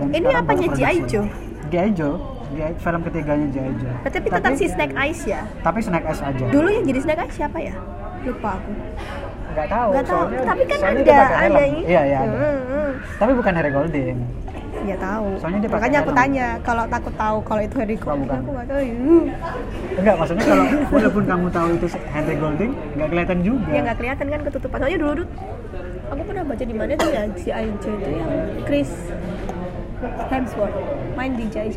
Dan 0.00 0.06
Ini 0.16 0.28
apanya 0.32 0.68
G.I. 0.72 0.96
Joe? 1.04 1.26
G.I. 1.68 1.90
Joe, 1.92 2.16
film 2.80 3.00
ketiganya 3.04 3.46
G.I. 3.52 3.72
Joe. 3.78 3.94
Berarti 4.00 4.16
tapi 4.16 4.28
tetap 4.32 4.52
si 4.56 4.66
Snake 4.66 4.94
Eyes 4.96 5.20
ya. 5.28 5.44
Tapi 5.60 5.78
Snake 5.84 6.06
Eyes 6.08 6.20
aja. 6.24 6.44
Dulu 6.48 6.68
yang 6.72 6.84
jadi 6.88 7.00
Snake 7.04 7.20
Eyes 7.20 7.34
siapa 7.36 7.58
ya? 7.60 7.74
Lupa 8.24 8.58
aku. 8.58 8.72
Nggak 9.50 9.68
tahu. 9.68 9.88
Nggak 9.90 10.04
tahu. 10.04 10.18
soalnya- 10.20 10.46
Tapi 10.46 10.62
kan 10.64 10.78
soalnya 10.78 11.02
ada, 11.02 11.18
ada. 11.38 11.62
Iya 11.84 12.00
iya 12.02 12.18
ada. 12.20 12.36
Hmm, 12.36 12.60
hmm. 12.62 12.90
Tapi 13.16 13.32
bukan 13.34 13.52
Henry 13.52 13.70
Golding. 13.70 14.18
Ya 14.80 14.96
tahu. 14.96 15.26
Soalnya 15.36 15.58
dia 15.60 15.70
Makanya 15.70 15.98
aku 16.00 16.08
helm. 16.08 16.20
tanya 16.24 16.46
kalau 16.64 16.84
takut 16.88 17.14
tahu 17.14 17.36
kalau 17.44 17.60
itu 17.60 17.74
Harry 17.76 17.96
Golding 17.96 18.24
bukan. 18.24 18.38
aku 18.38 18.50
nggak 18.50 18.66
tahu. 18.66 18.80
Enggak, 19.92 20.14
maksudnya 20.16 20.44
kalau 20.46 20.64
walaupun 20.94 21.22
kamu 21.26 21.46
tahu 21.50 21.68
itu 21.74 21.86
Henry 22.08 22.36
Golding, 22.36 22.72
nggak 22.96 23.08
kelihatan 23.08 23.38
juga. 23.40 23.68
Ya 23.68 23.80
nggak 23.84 23.98
kelihatan 23.98 24.26
kan 24.26 24.40
ketutupan. 24.42 24.76
Soalnya 24.80 24.98
dulu 24.98 25.12
dulu 25.14 25.26
aku 26.10 26.22
pernah 26.26 26.42
baca 26.42 26.64
di 26.64 26.74
mana 26.74 26.92
tuh 26.96 27.08
ya 27.08 27.22
si 27.36 27.48
Aijo 27.50 27.90
itu 27.92 28.10
yang 28.10 28.30
Chris 28.64 28.90
Hemsworth 30.26 30.76
main 31.12 31.36
di 31.36 31.44
Jai 31.46 31.68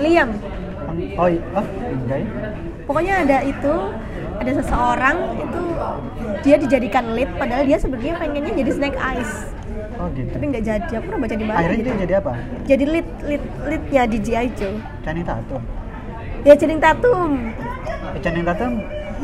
Liam. 0.00 0.30
Oh, 1.14 1.28
iya. 1.28 1.40
oh 1.54 1.64
enggak 1.86 2.18
ya? 2.18 2.28
Pokoknya 2.82 3.14
ada 3.22 3.38
itu 3.44 3.74
ada 4.42 4.52
seseorang 4.54 5.16
itu 5.38 5.62
dia 6.42 6.56
dijadikan 6.56 7.04
lead 7.12 7.30
padahal 7.32 7.62
dia 7.62 7.76
sebenarnya 7.76 8.14
pengennya 8.16 8.52
jadi 8.56 8.70
Snake 8.72 8.98
Eyes 8.98 9.32
Oh 9.94 10.08
gitu. 10.10 10.28
tapi 10.28 10.44
nggak 10.48 10.64
jadi 10.64 10.92
aku 10.92 11.04
pernah 11.06 11.20
baca 11.20 11.34
di 11.36 11.44
mana 11.44 11.56
Akhirnya 11.56 11.76
gitu 11.76 11.86
dia 11.86 11.98
jadi 12.00 12.14
apa? 12.18 12.32
jadi 12.64 12.84
lead 12.88 13.08
lead 13.22 13.42
leadnya 13.62 14.02
di 14.04 14.18
G.I. 14.18 14.46
Joe 14.52 14.76
Channing 15.00 15.22
Tatum. 15.22 15.62
ya 16.42 16.54
Channing 16.54 16.80
Tatum 16.80 17.30
Eh, 18.10 18.20
Channing 18.20 18.42
Tatum 18.42 18.72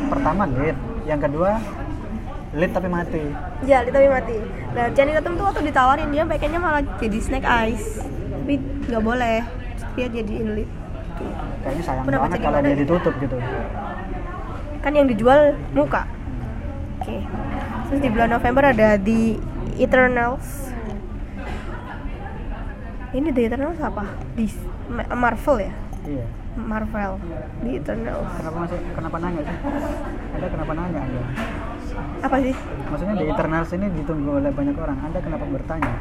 pertama 0.07 0.43
lead, 0.49 0.77
yang 1.05 1.19
kedua 1.19 1.59
lead 2.51 2.71
tapi 2.71 2.87
mati. 2.87 3.23
ya 3.63 3.83
lead 3.83 3.91
tapi 3.91 4.07
mati 4.09 4.37
nah 4.71 4.87
Channing 4.89 5.17
Tatum 5.17 5.33
tuh 5.35 5.45
waktu 5.45 5.61
ditawarin 5.65 6.09
dia 6.09 6.23
pengennya 6.23 6.59
malah 6.59 6.83
jadi 6.97 7.19
Snake 7.19 7.45
Eyes 7.45 7.99
tapi 8.31 8.55
nggak 8.87 9.03
boleh 9.03 9.37
dia 9.95 10.07
jadi 10.09 10.35
lead 10.49 10.71
Kayaknya 11.59 11.83
sayang 11.83 12.05
Pernah 12.07 12.21
banget 12.23 12.39
kalau 12.39 12.59
dia 12.61 12.71
gitu? 12.71 12.81
ditutup 12.87 13.15
gitu. 13.19 13.37
Kan 14.89 14.97
yang 14.97 15.05
dijual 15.05 15.53
muka 15.77 16.09
oke 16.97 17.17
terus 17.85 18.01
di 18.01 18.09
bulan 18.09 18.33
November 18.33 18.65
ada 18.67 18.97
The 18.97 19.37
Eternals 19.77 20.73
ini 23.11 23.29
The 23.29 23.43
Eternals 23.45 23.77
apa 23.79 24.09
di 24.33 24.49
Ma- 24.89 25.13
Marvel 25.15 25.61
ya 25.61 25.73
Iya. 26.09 26.25
Marvel 26.57 27.21
The 27.61 27.71
Eternals 27.77 28.33
Kenapa 28.33 28.57
masih 28.59 28.79
kenapa 28.97 29.17
nanya 29.21 29.41
sih? 29.45 29.57
Anda 30.33 30.47
kenapa 30.49 30.73
nanya 30.73 31.01
Anda? 31.05 31.21
apa 32.19 32.37
sih 32.41 32.55
Maksudnya 32.89 33.15
di 33.15 33.27
Eternals 33.29 33.71
ini 33.71 33.87
ditunggu 33.93 34.31
oleh 34.35 34.49
banyak 34.49 34.73
orang. 34.75 34.99
Anda 35.05 35.19
kenapa 35.21 35.45
bertanya? 35.45 35.93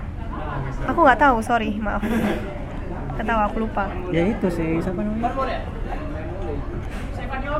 aku 0.87 0.99
nggak 1.03 1.19
tahu 1.19 1.37
sorry 1.43 1.75
maaf 1.75 1.99
nggak 1.99 3.27
tahu 3.27 3.39
aku 3.41 3.57
lupa 3.59 3.91
Ya 4.15 4.23
itu 4.23 4.47
sih, 4.47 4.79
siapa 4.79 5.03
namanya? 5.03 5.27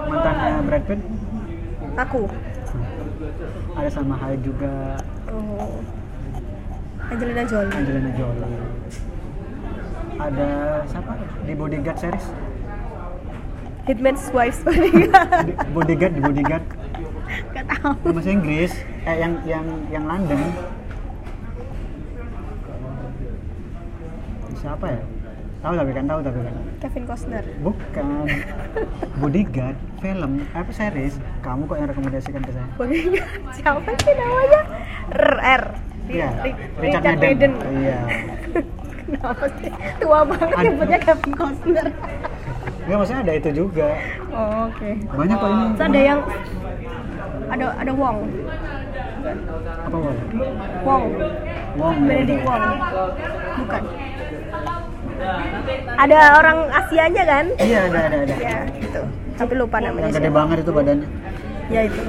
Mantannya 0.08 0.64
Brad 0.64 0.84
Pitt 0.88 1.02
aku? 1.98 2.22
Ada 3.74 3.90
sama 3.90 4.16
Hyde 4.18 4.42
juga. 4.46 5.02
Oh. 5.30 5.82
Angelina 7.08 7.44
Jolie. 7.44 7.74
Angelina 7.74 8.12
Jolie. 8.14 8.58
Ada 10.18 10.50
siapa? 10.90 11.14
Di 11.46 11.54
Bodyguard 11.54 11.98
series? 11.98 12.28
Hitman's 13.88 14.28
Wife 14.30 14.62
Bodyguard. 14.66 15.30
Di- 15.48 15.58
Bodyguard 15.72 16.14
di 16.14 16.22
Bodyguard. 16.22 16.66
Nggak 17.54 17.66
tahu. 17.70 17.92
Bahasa 18.12 18.32
Inggris. 18.32 18.74
Eh 19.04 19.16
yang 19.18 19.34
yang 19.46 19.66
yang 19.88 20.04
London. 20.06 20.42
Siapa 24.58 24.86
ya 24.90 25.02
tahu 25.68 25.76
tapi 25.76 25.92
kan 25.92 26.06
tahu 26.08 26.20
tapi 26.24 26.40
kan 26.40 26.56
Kevin 26.80 27.04
Costner 27.04 27.44
bukan 27.60 28.08
Bodyguard 29.20 29.78
film 30.00 30.32
apa 30.56 30.72
series 30.72 31.14
kamu 31.44 31.68
kok 31.68 31.76
yang 31.76 31.90
rekomendasikan 31.92 32.40
ke 32.40 32.52
saya 32.56 32.68
Bodyguard 32.80 33.40
siapa 33.52 33.90
sih 34.00 34.14
namanya 34.16 34.62
R 35.12 35.28
R 35.60 35.64
Iya, 36.08 36.32
Ri- 36.40 36.56
Richard 36.80 37.04
Richard 37.04 37.20
Madden. 37.20 37.52
Iya. 37.84 38.00
Kenapa 39.04 39.46
sih? 39.60 39.72
Tua 40.00 40.20
banget 40.24 40.56
nyebutnya 40.64 41.00
Kevin 41.04 41.34
Costner. 41.36 41.88
Nggak 42.88 42.96
maksudnya 42.96 43.22
ada 43.28 43.34
itu 43.36 43.50
juga. 43.52 43.90
Oh, 44.32 44.72
Oke. 44.72 44.90
Banyak 45.04 45.36
kok 45.36 45.50
ini. 45.52 45.64
Terus 45.68 45.84
ada 45.84 46.00
yang 46.00 46.20
ada 47.52 47.66
ada 47.76 47.92
Wong. 47.92 48.18
Apa 49.84 49.96
Wong? 50.00 50.18
Wong. 50.88 51.04
Wong. 51.76 51.96
Benedict 52.08 52.44
Wong. 52.48 52.64
Bukan. 53.60 53.84
Ada 55.98 56.20
orang 56.38 56.58
Asianya 56.70 57.24
kan? 57.26 57.46
Iya 57.58 57.80
ada 57.90 58.00
ada 58.06 58.18
ada. 58.24 58.36
Ya, 58.38 58.58
gitu. 58.78 59.02
Tapi 59.38 59.54
lupa 59.54 59.78
namanya 59.82 60.10
Yang 60.10 60.18
gede 60.18 60.30
siapa. 60.30 60.38
banget 60.38 60.58
itu 60.62 60.72
badannya. 60.72 61.08
Ya 61.68 61.82
itu. 61.86 62.02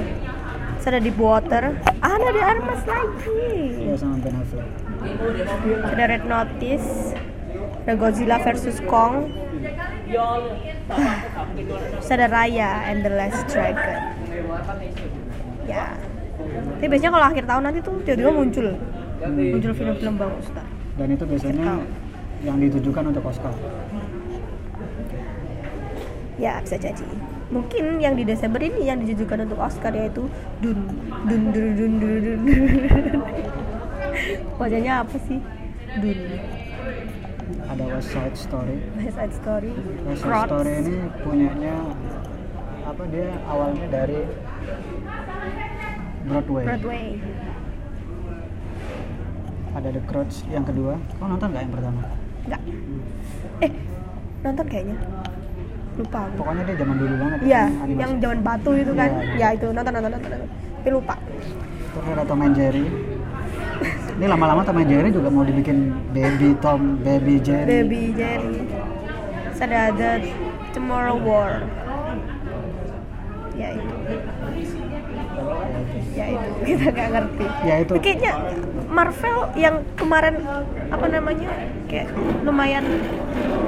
Terus 0.79 0.85
ada 0.87 0.99
Deep 1.01 1.17
Water. 1.19 1.63
Ah, 1.99 2.15
ada 2.15 2.41
Armas 2.45 2.81
lagi. 2.85 3.43
Iya 3.83 3.93
sama 3.97 4.15
Ben 4.21 4.35
Affleck. 4.35 4.69
Ada 5.89 6.03
Red 6.07 6.25
Notice. 6.25 6.89
Ada 7.83 7.93
Godzilla 7.97 8.37
versus 8.39 8.77
Kong. 8.85 9.27
Terus 11.99 12.09
ada 12.09 12.27
Raya 12.29 12.87
and 12.87 13.03
the 13.03 13.11
Last 13.11 13.43
Dragon. 13.51 13.99
Ya. 15.67 15.93
Tapi 16.79 16.87
biasanya 16.87 17.11
kalau 17.11 17.27
akhir 17.27 17.43
tahun 17.43 17.63
nanti 17.67 17.79
tuh 17.83 17.95
tiba-tiba 18.01 18.31
muncul 18.31 18.67
muncul 19.19 19.71
film-film 19.75 20.15
bagus. 20.15 20.47
Dan 20.95 21.07
itu 21.11 21.23
biasanya. 21.27 21.83
Yang 22.43 22.57
ditujukan 22.59 23.03
untuk 23.11 23.23
Oscar. 23.27 23.51
Ya 26.39 26.63
bisa 26.63 26.79
jadi. 26.79 27.03
Mungkin 27.49 27.99
yang 27.99 28.13
di 28.15 28.23
Desember 28.23 28.61
ini 28.61 28.87
yang 28.87 29.01
ditujukan 29.03 29.49
untuk 29.49 29.59
Oscar 29.59 29.91
yaitu 29.91 30.29
Dun 30.63 30.87
Dun 31.27 31.43
Dun 31.51 31.69
Dun 31.75 31.93
Dun 31.99 32.19
Dun. 32.21 32.39
Dun. 32.45 33.21
Wajahnya 34.61 35.03
apa 35.03 35.17
sih? 35.27 35.39
Dun. 35.99 36.19
ada 37.69 37.81
West 37.81 38.13
Side 38.13 38.37
Story 38.37 38.77
West 38.97 39.17
Side 39.17 39.33
Story. 39.33 39.73
West 40.05 40.21
Side. 40.21 40.49
Story 40.53 40.73
ini 40.85 40.97
punyanya 41.25 41.75
apa 42.85 43.03
dia 43.09 43.29
awalnya 43.49 43.85
dari 43.89 44.21
Broadway. 46.29 46.63
Broadway. 46.65 47.05
Ada 49.73 49.89
The 49.97 50.01
Crowds 50.05 50.45
yang 50.49 50.65
kedua. 50.65 50.97
Kau 51.17 51.25
nonton 51.25 51.49
nggak 51.49 51.63
yang 51.65 51.73
pertama? 51.73 52.01
Enggak. 52.49 52.61
Eh, 53.61 53.71
nonton 54.41 54.65
kayaknya. 54.65 54.97
Lupa 56.01 56.19
aku. 56.25 56.35
Pokoknya 56.41 56.63
dia 56.65 56.75
zaman 56.81 56.95
dulu 56.97 57.13
banget. 57.21 57.37
Iya, 57.45 57.63
kan, 57.69 57.87
yang 57.93 58.11
zaman 58.17 58.39
batu 58.41 58.71
itu 58.73 58.91
kan. 58.97 59.09
Ya 59.21 59.37
iya. 59.37 59.47
itu 59.53 59.67
nonton 59.69 59.91
nonton 59.93 60.11
nonton. 60.17 60.29
nonton. 60.33 60.49
Tapi 60.49 60.89
lupa. 60.89 61.15
Terus 61.93 62.05
ada 62.09 62.23
Tom 62.25 62.41
and 62.41 62.55
Jerry. 62.57 62.85
Ini 64.17 64.25
lama-lama 64.25 64.65
Tom 64.65 64.81
and 64.81 64.89
Jerry 64.89 65.09
juga 65.13 65.29
mau 65.29 65.45
dibikin 65.45 65.93
Baby 66.09 66.57
Tom, 66.57 66.97
Baby 67.05 67.37
Jerry. 67.37 67.67
Baby 67.69 68.01
Jerry. 68.17 68.65
Ada 69.59 69.91
The 69.93 70.11
Tomorrow 70.73 71.19
War. 71.21 71.67
Ya 73.53 73.75
itu. 73.75 73.98
Ya 76.19 76.25
itu 76.29 76.47
kita 76.67 76.85
nggak 76.89 77.09
ngerti. 77.09 77.45
Ya 77.63 77.75
itu. 77.79 77.93
Kayaknya 77.97 78.33
Marvel 78.89 79.37
yang 79.55 79.75
kemarin 79.93 80.35
apa 80.89 81.05
namanya 81.07 81.49
kayak 81.85 82.09
lumayan 82.41 82.83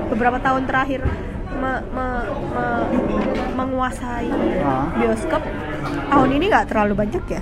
beberapa 0.07 0.37
tahun 0.37 0.65
terakhir 0.65 1.01
me- 1.53 1.83
me- 1.87 2.27
me- 2.51 2.85
menguasai 3.53 4.27
Ah. 4.59 4.89
bioskop 4.91 5.41
tahun 6.07 6.29
ini 6.33 6.45
nggak 6.47 6.67
terlalu 6.67 6.93
banyak 6.97 7.23
ya 7.23 7.41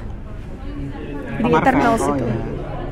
di 1.34 1.44
Marvel. 1.46 1.58
Eternals 1.58 2.02
Oh, 2.02 2.12
itu 2.12 2.26
iya. 2.26 2.36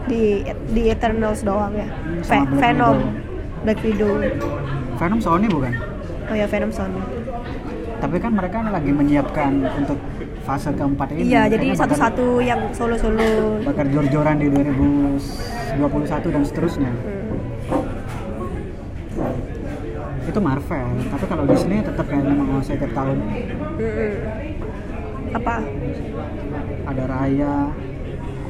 di 0.08 0.24
di 0.72 0.84
Eternals 0.88 1.40
doang 1.42 1.74
ya 1.74 1.88
sama 2.24 2.48
Ve- 2.48 2.48
Black 2.48 2.62
Venom. 2.62 2.98
Black 3.60 3.80
Widow 3.84 4.12
Venom 4.96 5.20
Sony 5.20 5.46
bukan? 5.48 5.74
oh 6.24 6.36
ya 6.36 6.48
Venom 6.48 6.72
Sony 6.72 7.02
Tapi 7.98 8.16
kan 8.18 8.32
mereka 8.32 8.62
lagi 8.64 8.90
menyiapkan 8.90 9.52
untuk 9.76 9.98
fase 10.48 10.72
keempat 10.72 11.08
ini. 11.12 11.28
iya 11.28 11.44
jadi 11.52 11.76
satu-satu 11.76 12.40
yang 12.40 12.72
solo-solo 12.72 13.60
bakal 13.68 13.84
jor-joran 13.92 14.40
di 14.40 14.48
2021 14.48 15.20
dan 16.32 16.44
seterusnya. 16.48 16.88
Hmm. 16.88 17.36
Itu 20.24 20.40
Marvel, 20.40 20.88
tapi 21.08 21.26
kalau 21.28 21.44
Disney 21.44 21.80
tetap 21.80 22.04
kayaknya 22.04 22.36
menguasai 22.36 22.76
tiap 22.76 22.92
tahun. 22.92 23.18
Mm-mm. 23.76 24.12
apa 25.28 25.56
Ada 26.88 27.04
Raya, 27.04 27.56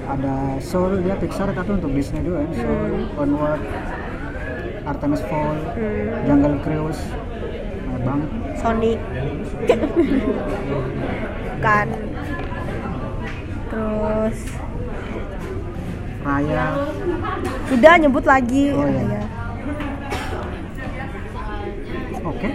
ada 0.05 0.35
Soul 0.61 1.01
dia 1.01 1.17
Pixar 1.17 1.49
tapi 1.53 1.77
untuk 1.77 1.89
Disney 1.93 2.21
juga 2.21 2.45
kan. 2.45 2.51
Soul, 2.53 2.93
Onward, 3.17 3.61
Artemis 4.85 5.21
Fowl, 5.25 5.57
Hmm. 5.73 6.25
Jungle 6.25 6.57
Cruise, 6.61 7.01
banget. 8.01 8.29
Sonic 8.57 8.97
kan 11.59 11.87
terus 13.67 14.37
Raya, 16.19 16.65
udah 17.71 17.93
nyebut 17.95 18.25
lagi 18.27 18.75
Oh, 18.75 18.83
iya. 18.83 18.99
ya 19.15 19.23
oke. 22.19 22.49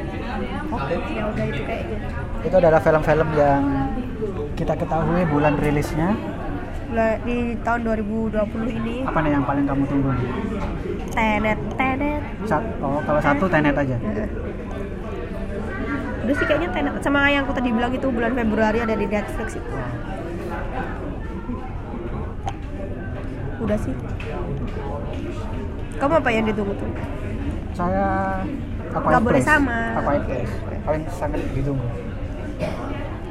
Oke. 0.68 0.94
ya 1.08 1.22
udah 1.24 1.44
itu 1.46 1.62
kayaknya 1.64 1.98
Itu 2.42 2.54
adalah 2.58 2.80
film-film 2.80 3.28
yang 3.32 3.62
kita 4.52 4.74
ketahui 4.76 5.24
bulan 5.24 5.56
rilisnya. 5.56 6.12
Di 7.24 7.56
tahun 7.64 7.80
2020 7.88 8.36
ini 8.68 8.94
Apa 9.08 9.24
nih 9.24 9.30
yang 9.32 9.44
paling 9.48 9.64
kamu 9.64 9.84
tunggu? 9.88 10.10
tenet 11.08 11.56
tenet 11.72 12.20
Sat, 12.44 12.60
oh, 12.84 13.00
kalau 13.00 13.20
satu 13.24 13.48
Tenet 13.48 13.72
aja. 13.72 13.96
Udah 16.22 16.35
sih 16.38 16.46
kayaknya 16.46 16.68
tenet 16.70 16.94
sama 17.02 17.26
yang 17.30 17.42
aku 17.44 17.52
tadi 17.58 17.74
bilang 17.74 17.90
itu 17.90 18.06
bulan 18.06 18.32
Februari 18.38 18.78
ada 18.78 18.94
di 18.94 19.06
Netflix 19.11 19.58
itu 19.58 19.70
udah 23.62 23.78
sih 23.78 23.94
kamu 26.02 26.12
apa 26.18 26.30
yang 26.35 26.44
ditunggu 26.50 26.74
tuh 26.74 26.90
Saya 27.78 28.42
apa 28.92 29.06
Nggak 29.08 29.24
boleh 29.24 29.40
sama. 29.40 29.78
Apa 29.96 30.11
paling 30.85 31.04
sangat 31.08 31.40
ditunggu. 31.56 31.87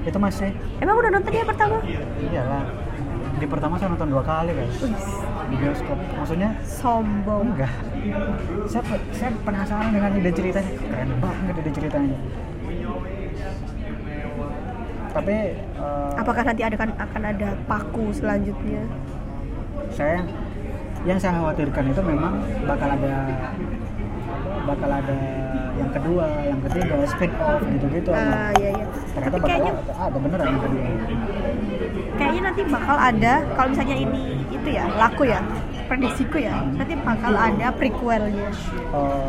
Itu 0.02 0.18
masih 0.18 0.50
emang 0.82 0.98
udah 0.98 1.12
nonton 1.14 1.30
ya 1.30 1.46
pertama 1.46 1.78
iyalah. 2.18 2.66
Di 3.38 3.46
pertama 3.46 3.78
saya 3.78 3.94
nonton 3.94 4.10
dua 4.10 4.24
kali 4.26 4.50
guys 4.58 4.74
di 5.54 5.56
bioskop. 5.62 5.98
Maksudnya 6.18 6.58
sombong 6.66 7.54
enggak. 7.54 7.74
Saya 8.66 8.82
saya 9.14 9.30
penasaran 9.46 9.94
dengan 9.94 10.10
ide 10.18 10.32
ceritanya. 10.34 10.74
Keren 10.82 11.10
banget 11.22 11.56
ide 11.62 11.72
ceritanya. 11.78 12.18
Tapi 15.12 15.36
eh, 15.52 16.10
apakah 16.16 16.44
nanti 16.44 16.62
ada 16.64 16.76
kan 16.76 16.90
akan 16.96 17.22
ada 17.28 17.50
paku 17.68 18.16
selanjutnya 18.16 18.84
saya 19.92 20.24
yang 21.04 21.20
saya 21.20 21.36
khawatirkan 21.36 21.92
itu 21.92 22.02
memang 22.02 22.34
bakal 22.64 22.88
ada 22.88 23.16
bakal 24.64 24.90
ada 24.90 25.20
yang 25.72 25.90
kedua, 25.90 26.26
yang 26.46 26.60
ketiga, 26.68 26.96
spin 27.10 27.32
off 27.42 27.60
gitu-gitu. 27.66 28.10
ah 28.14 28.52
iya 28.56 28.70
iya 28.76 28.86
Ternyata 29.12 29.28
tapi 29.28 29.40
bakal 29.42 29.50
kayaknya 29.50 29.74
ada, 29.98 30.18
beneran 30.22 30.46
yang 30.48 30.62
kedua. 30.62 30.84
kayaknya 32.16 32.42
nanti 32.46 32.62
bakal 32.70 32.96
ada 32.96 33.34
kalau 33.58 33.68
misalnya 33.74 33.96
ini 33.98 34.22
itu 34.48 34.70
ya 34.70 34.86
laku 34.96 35.24
ya 35.28 35.40
prediksiku 35.90 36.38
ya 36.40 36.56
nanti 36.72 36.94
bakal 36.96 37.34
ada 37.36 37.68
prequelnya 37.76 38.48
loh, 38.94 39.20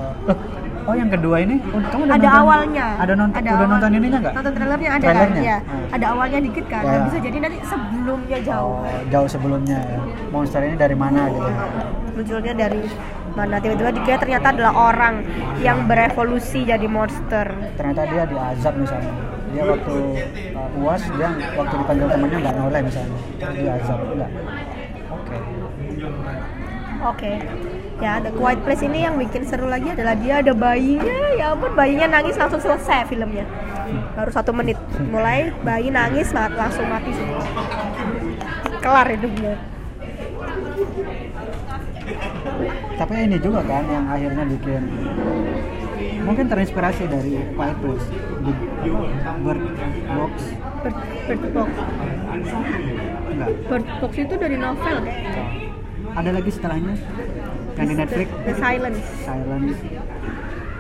oh 0.83 0.95
yang 0.95 1.07
kedua 1.09 1.37
ini, 1.39 1.57
oh, 1.65 1.79
kamu 1.81 2.03
udah 2.03 2.13
ada 2.13 2.23
nonton, 2.25 2.43
awalnya 2.43 2.87
Ada 2.97 3.13
nonton, 3.15 3.37
ada 3.37 3.43
udah 3.45 3.55
awal- 3.57 3.71
nonton 3.73 3.91
ininya 3.93 4.19
nggak? 4.19 4.35
nonton 4.35 4.53
trailernya 4.53 4.91
ada 4.91 5.05
Trailernya? 5.05 5.35
kan 5.35 5.43
ya 5.43 5.57
Ah. 5.63 5.95
ada 5.95 6.07
awalnya 6.09 6.39
dikit 6.41 6.67
kan 6.67 6.83
Ya. 6.83 6.99
Bisa 7.03 7.19
jadi 7.21 7.37
nanti 7.39 7.59
sebelumnya 7.63 8.39
jauh 8.43 8.77
Oh, 8.79 9.01
jauh 9.09 9.29
sebelumnya 9.29 9.79
ya. 9.81 9.99
Monster 10.29 10.61
ini 10.61 10.77
dari 10.77 10.95
mana 10.95 11.21
gitu? 11.29 11.51
munculnya 12.13 12.53
dari 12.55 12.81
mana 13.33 13.57
tiba-tiba 13.57 13.91
dia 13.99 14.17
ternyata 14.17 14.47
adalah 14.51 14.73
orang 14.87 15.15
yang 15.59 15.87
berevolusi 15.87 16.63
jadi 16.63 16.85
monster 16.87 17.47
Ternyata 17.75 18.03
dia 18.05 18.23
diazab 18.27 18.75
misalnya. 18.75 19.13
Dia 19.51 19.65
waktu 19.65 19.95
uh, 20.53 20.79
uas 20.79 21.03
dia 21.11 21.29
waktu 21.53 21.75
dipanggil 21.75 22.07
temannya 22.07 22.39
nggak 22.39 22.57
noleh 22.59 22.81
misalnya. 22.83 23.17
Terus 23.39 23.55
diazab 23.59 23.99
enggak? 24.03 24.31
Oke. 25.11 25.37
Oke. 27.03 27.33
Ya, 28.03 28.19
The 28.19 28.35
Quiet 28.35 28.59
Place 28.67 28.83
ini 28.83 29.07
yang 29.07 29.15
bikin 29.15 29.47
seru 29.47 29.71
lagi 29.71 29.95
adalah 29.95 30.19
dia 30.19 30.43
ada 30.43 30.51
bayinya. 30.51 31.39
Ya 31.39 31.55
ampun, 31.55 31.71
bayinya 31.79 32.19
nangis 32.19 32.35
langsung 32.35 32.59
selesai 32.59 33.07
filmnya. 33.07 33.47
Baru 34.19 34.31
satu 34.35 34.51
menit. 34.51 34.75
Mulai 35.07 35.55
bayi 35.63 35.89
nangis 35.89 36.35
ma- 36.35 36.51
langsung 36.51 36.91
mati 36.91 37.15
semua. 37.15 37.47
Kelar 38.83 39.07
hidupnya. 39.07 39.55
Tapi 42.99 43.15
ini 43.23 43.39
juga 43.39 43.63
kan 43.63 43.87
yang 43.87 44.07
akhirnya 44.11 44.45
bikin 44.51 44.83
mungkin 46.23 46.47
terinspirasi 46.47 47.07
dari 47.07 47.35
Quiet 47.55 47.79
Place 47.83 48.07
apa, 49.23 49.39
Bird 49.43 49.63
Box 50.07 50.35
Bird, 50.83 50.97
Bird 51.27 51.43
Box. 51.51 51.71
enggak 53.27 53.51
Bird 53.67 53.87
Box 53.99 54.13
itu 54.19 54.35
dari 54.39 54.57
novel 54.59 54.97
ada 56.15 56.31
lagi 56.31 56.51
setelahnya 56.51 56.95
yang 57.73 57.89
di 57.89 57.97
Netflix 57.97 58.29
The 58.45 58.55
Silence. 58.55 59.01
Silence 59.23 59.79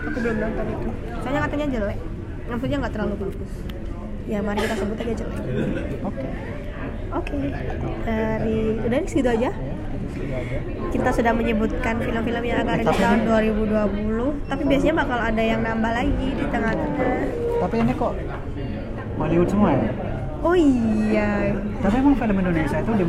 Aku 0.02 0.18
belum 0.18 0.36
nonton 0.38 0.64
itu. 0.66 0.88
Soalnya 1.22 1.40
katanya 1.46 1.66
jelek. 1.70 1.98
Maksudnya 2.44 2.76
nggak 2.82 2.92
terlalu 2.92 3.14
bagus. 3.22 3.52
Ya, 4.22 4.38
mari 4.38 4.58
kita 4.60 4.74
sebut 4.76 4.96
aja 4.98 5.14
jelek. 5.14 5.38
oke 6.02 6.26
Oke. 7.12 7.36
Dari 8.02 8.58
udah 8.80 8.98
segitu 9.04 9.30
aja. 9.30 9.50
kita 10.92 11.08
sudah 11.08 11.32
menyebutkan 11.32 11.96
film-film 11.96 12.42
yang 12.44 12.58
akan 12.62 12.76
di 12.76 12.84
tahun 12.84 13.18
ini- 13.24 13.56
2020 13.64 14.44
tapi 14.44 14.62
biasanya 14.68 14.94
bakal 15.00 15.18
ada 15.18 15.40
yang 15.42 15.60
nambah 15.64 15.88
lagi 15.88 16.28
di 16.36 16.44
tengah-tengah 16.52 17.16
tapi 17.58 17.74
ini 17.80 17.92
kok 17.96 18.12
Hollywood 19.16 19.48
semua 19.48 19.72
ya 19.72 19.88
oh 20.44 20.52
iya 20.52 21.56
tapi 21.80 21.94
emang 21.96 22.12
film 22.12 22.36
Indonesia 22.36 22.76
itu 22.76 22.92
di, 22.92 23.04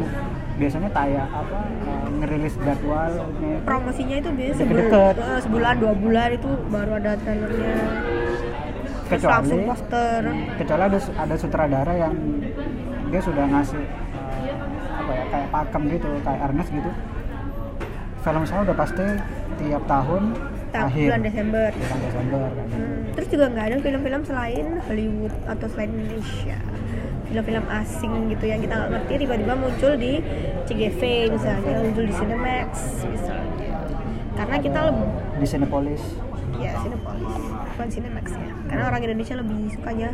biasanya 0.56 0.90
tayang 0.96 1.28
apa 1.28 1.58
ngerilis 2.24 2.56
jadwalnya 2.58 3.20
itu 3.20 3.48
promosinya 3.62 4.16
itu 4.18 4.30
biasanya 4.32 4.64
Deket-deket. 4.64 5.14
sebulan, 5.14 5.30
eh, 5.30 5.42
sebulan 5.42 5.74
dua 5.78 5.94
bulan 5.94 6.30
itu 6.32 6.50
baru 6.68 6.92
ada 6.96 7.12
trailernya 7.18 7.74
terus 9.04 9.20
Kecuali- 9.20 9.34
langsung 9.36 9.62
poster 9.68 10.22
kecuali 10.56 10.84
ada 10.86 11.00
ada 11.20 11.36
sutradara 11.36 11.94
yang 12.00 12.16
dia 13.06 13.22
sudah 13.22 13.46
ngasih 13.46 13.84
uh, 13.84 14.98
apa 14.98 15.12
ya 15.12 15.24
kayak 15.28 15.48
pakem 15.52 15.82
gitu 15.92 16.10
kayak 16.24 16.40
Ernest 16.42 16.70
gitu 16.72 16.92
film 18.22 18.44
saya 18.44 18.60
udah 18.64 18.76
pasti 18.76 19.06
tiap 19.60 19.84
tahun 19.86 20.24
ta- 20.72 20.88
Akhir. 20.88 21.06
bulan 21.06 21.22
Desember 21.22 21.68
bulan 21.70 22.00
Desember 22.02 22.42
kan. 22.50 22.66
Hmm, 22.72 23.00
terus 23.14 23.28
juga 23.28 23.46
nggak 23.48 23.66
ada 23.66 23.76
film-film 23.80 24.22
selain 24.24 24.66
Hollywood 24.82 25.34
atau 25.46 25.68
selain 25.68 25.90
Indonesia 25.92 26.58
film-film 27.34 27.66
asing 27.66 28.30
gitu 28.30 28.46
yang 28.46 28.62
kita 28.62 28.78
nggak 28.78 28.92
ngerti 28.94 29.14
tiba-tiba 29.26 29.54
muncul 29.58 29.92
di 29.98 30.22
CGV 30.70 31.02
misalnya 31.34 31.82
muncul 31.82 32.06
di 32.06 32.14
Cinemax 32.14 32.70
misalnya. 33.10 33.74
Karena 34.38 34.56
kita 34.62 34.80
lebih 34.94 35.08
di 35.42 35.48
Cinepolis. 35.50 36.04
Ya 36.62 36.78
Cinepolis. 36.78 37.34
Bukan 37.74 37.88
Cinemax 37.90 38.26
ya. 38.38 38.50
Karena 38.70 38.84
orang 38.94 39.02
Indonesia 39.02 39.36
lebih 39.42 39.60
sukanya 39.74 40.10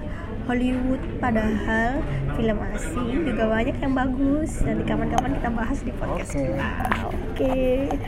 Hollywood 0.47 1.03
padahal 1.19 1.99
film 2.39 2.57
asing 2.71 3.11
juga 3.27 3.43
banyak 3.51 3.75
yang 3.83 3.93
bagus. 3.99 4.51
Nanti 4.63 4.83
kapan-kapan 4.87 5.31
kita 5.43 5.49
bahas 5.51 5.79
di 5.83 5.91
podcast 5.91 6.31
Oke. 6.31 6.39
kita. 6.47 6.67
Oke. 7.03 7.59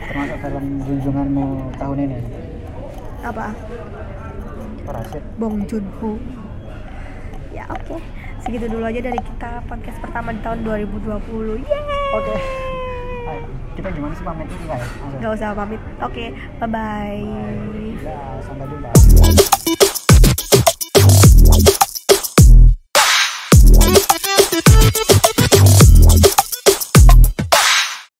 Termasuk 0.08 0.38
film 0.40 0.64
junjunganmu 0.88 1.46
tahun 1.76 1.96
ini? 2.00 2.18
Apa? 3.28 3.52
Parasit 4.88 5.24
Bong 5.36 5.68
Joon 5.68 5.84
Ho 6.00 6.16
ya 7.52 7.68
oke 7.68 8.00
segitu 8.42 8.66
dulu 8.66 8.84
aja 8.84 8.98
dari 8.98 9.20
kita 9.22 9.62
podcast 9.70 9.98
pertama 10.02 10.34
di 10.34 10.40
tahun 10.42 10.66
2020 10.66 11.62
yeay! 11.62 11.82
Oke. 12.18 12.34
Ayo, 13.22 13.42
kita 13.78 13.88
gimana 13.94 14.12
sih 14.18 14.24
pamit 14.26 14.50
enggak 14.50 14.78
ya 14.82 14.86
nggak 15.22 15.32
usah 15.38 15.54
pamit. 15.54 15.80
Oke 16.02 16.24
bye 16.58 16.66
bye. 16.66 17.22
Ya 18.02 18.18
sampai 18.42 18.66
jumpa 18.66 19.78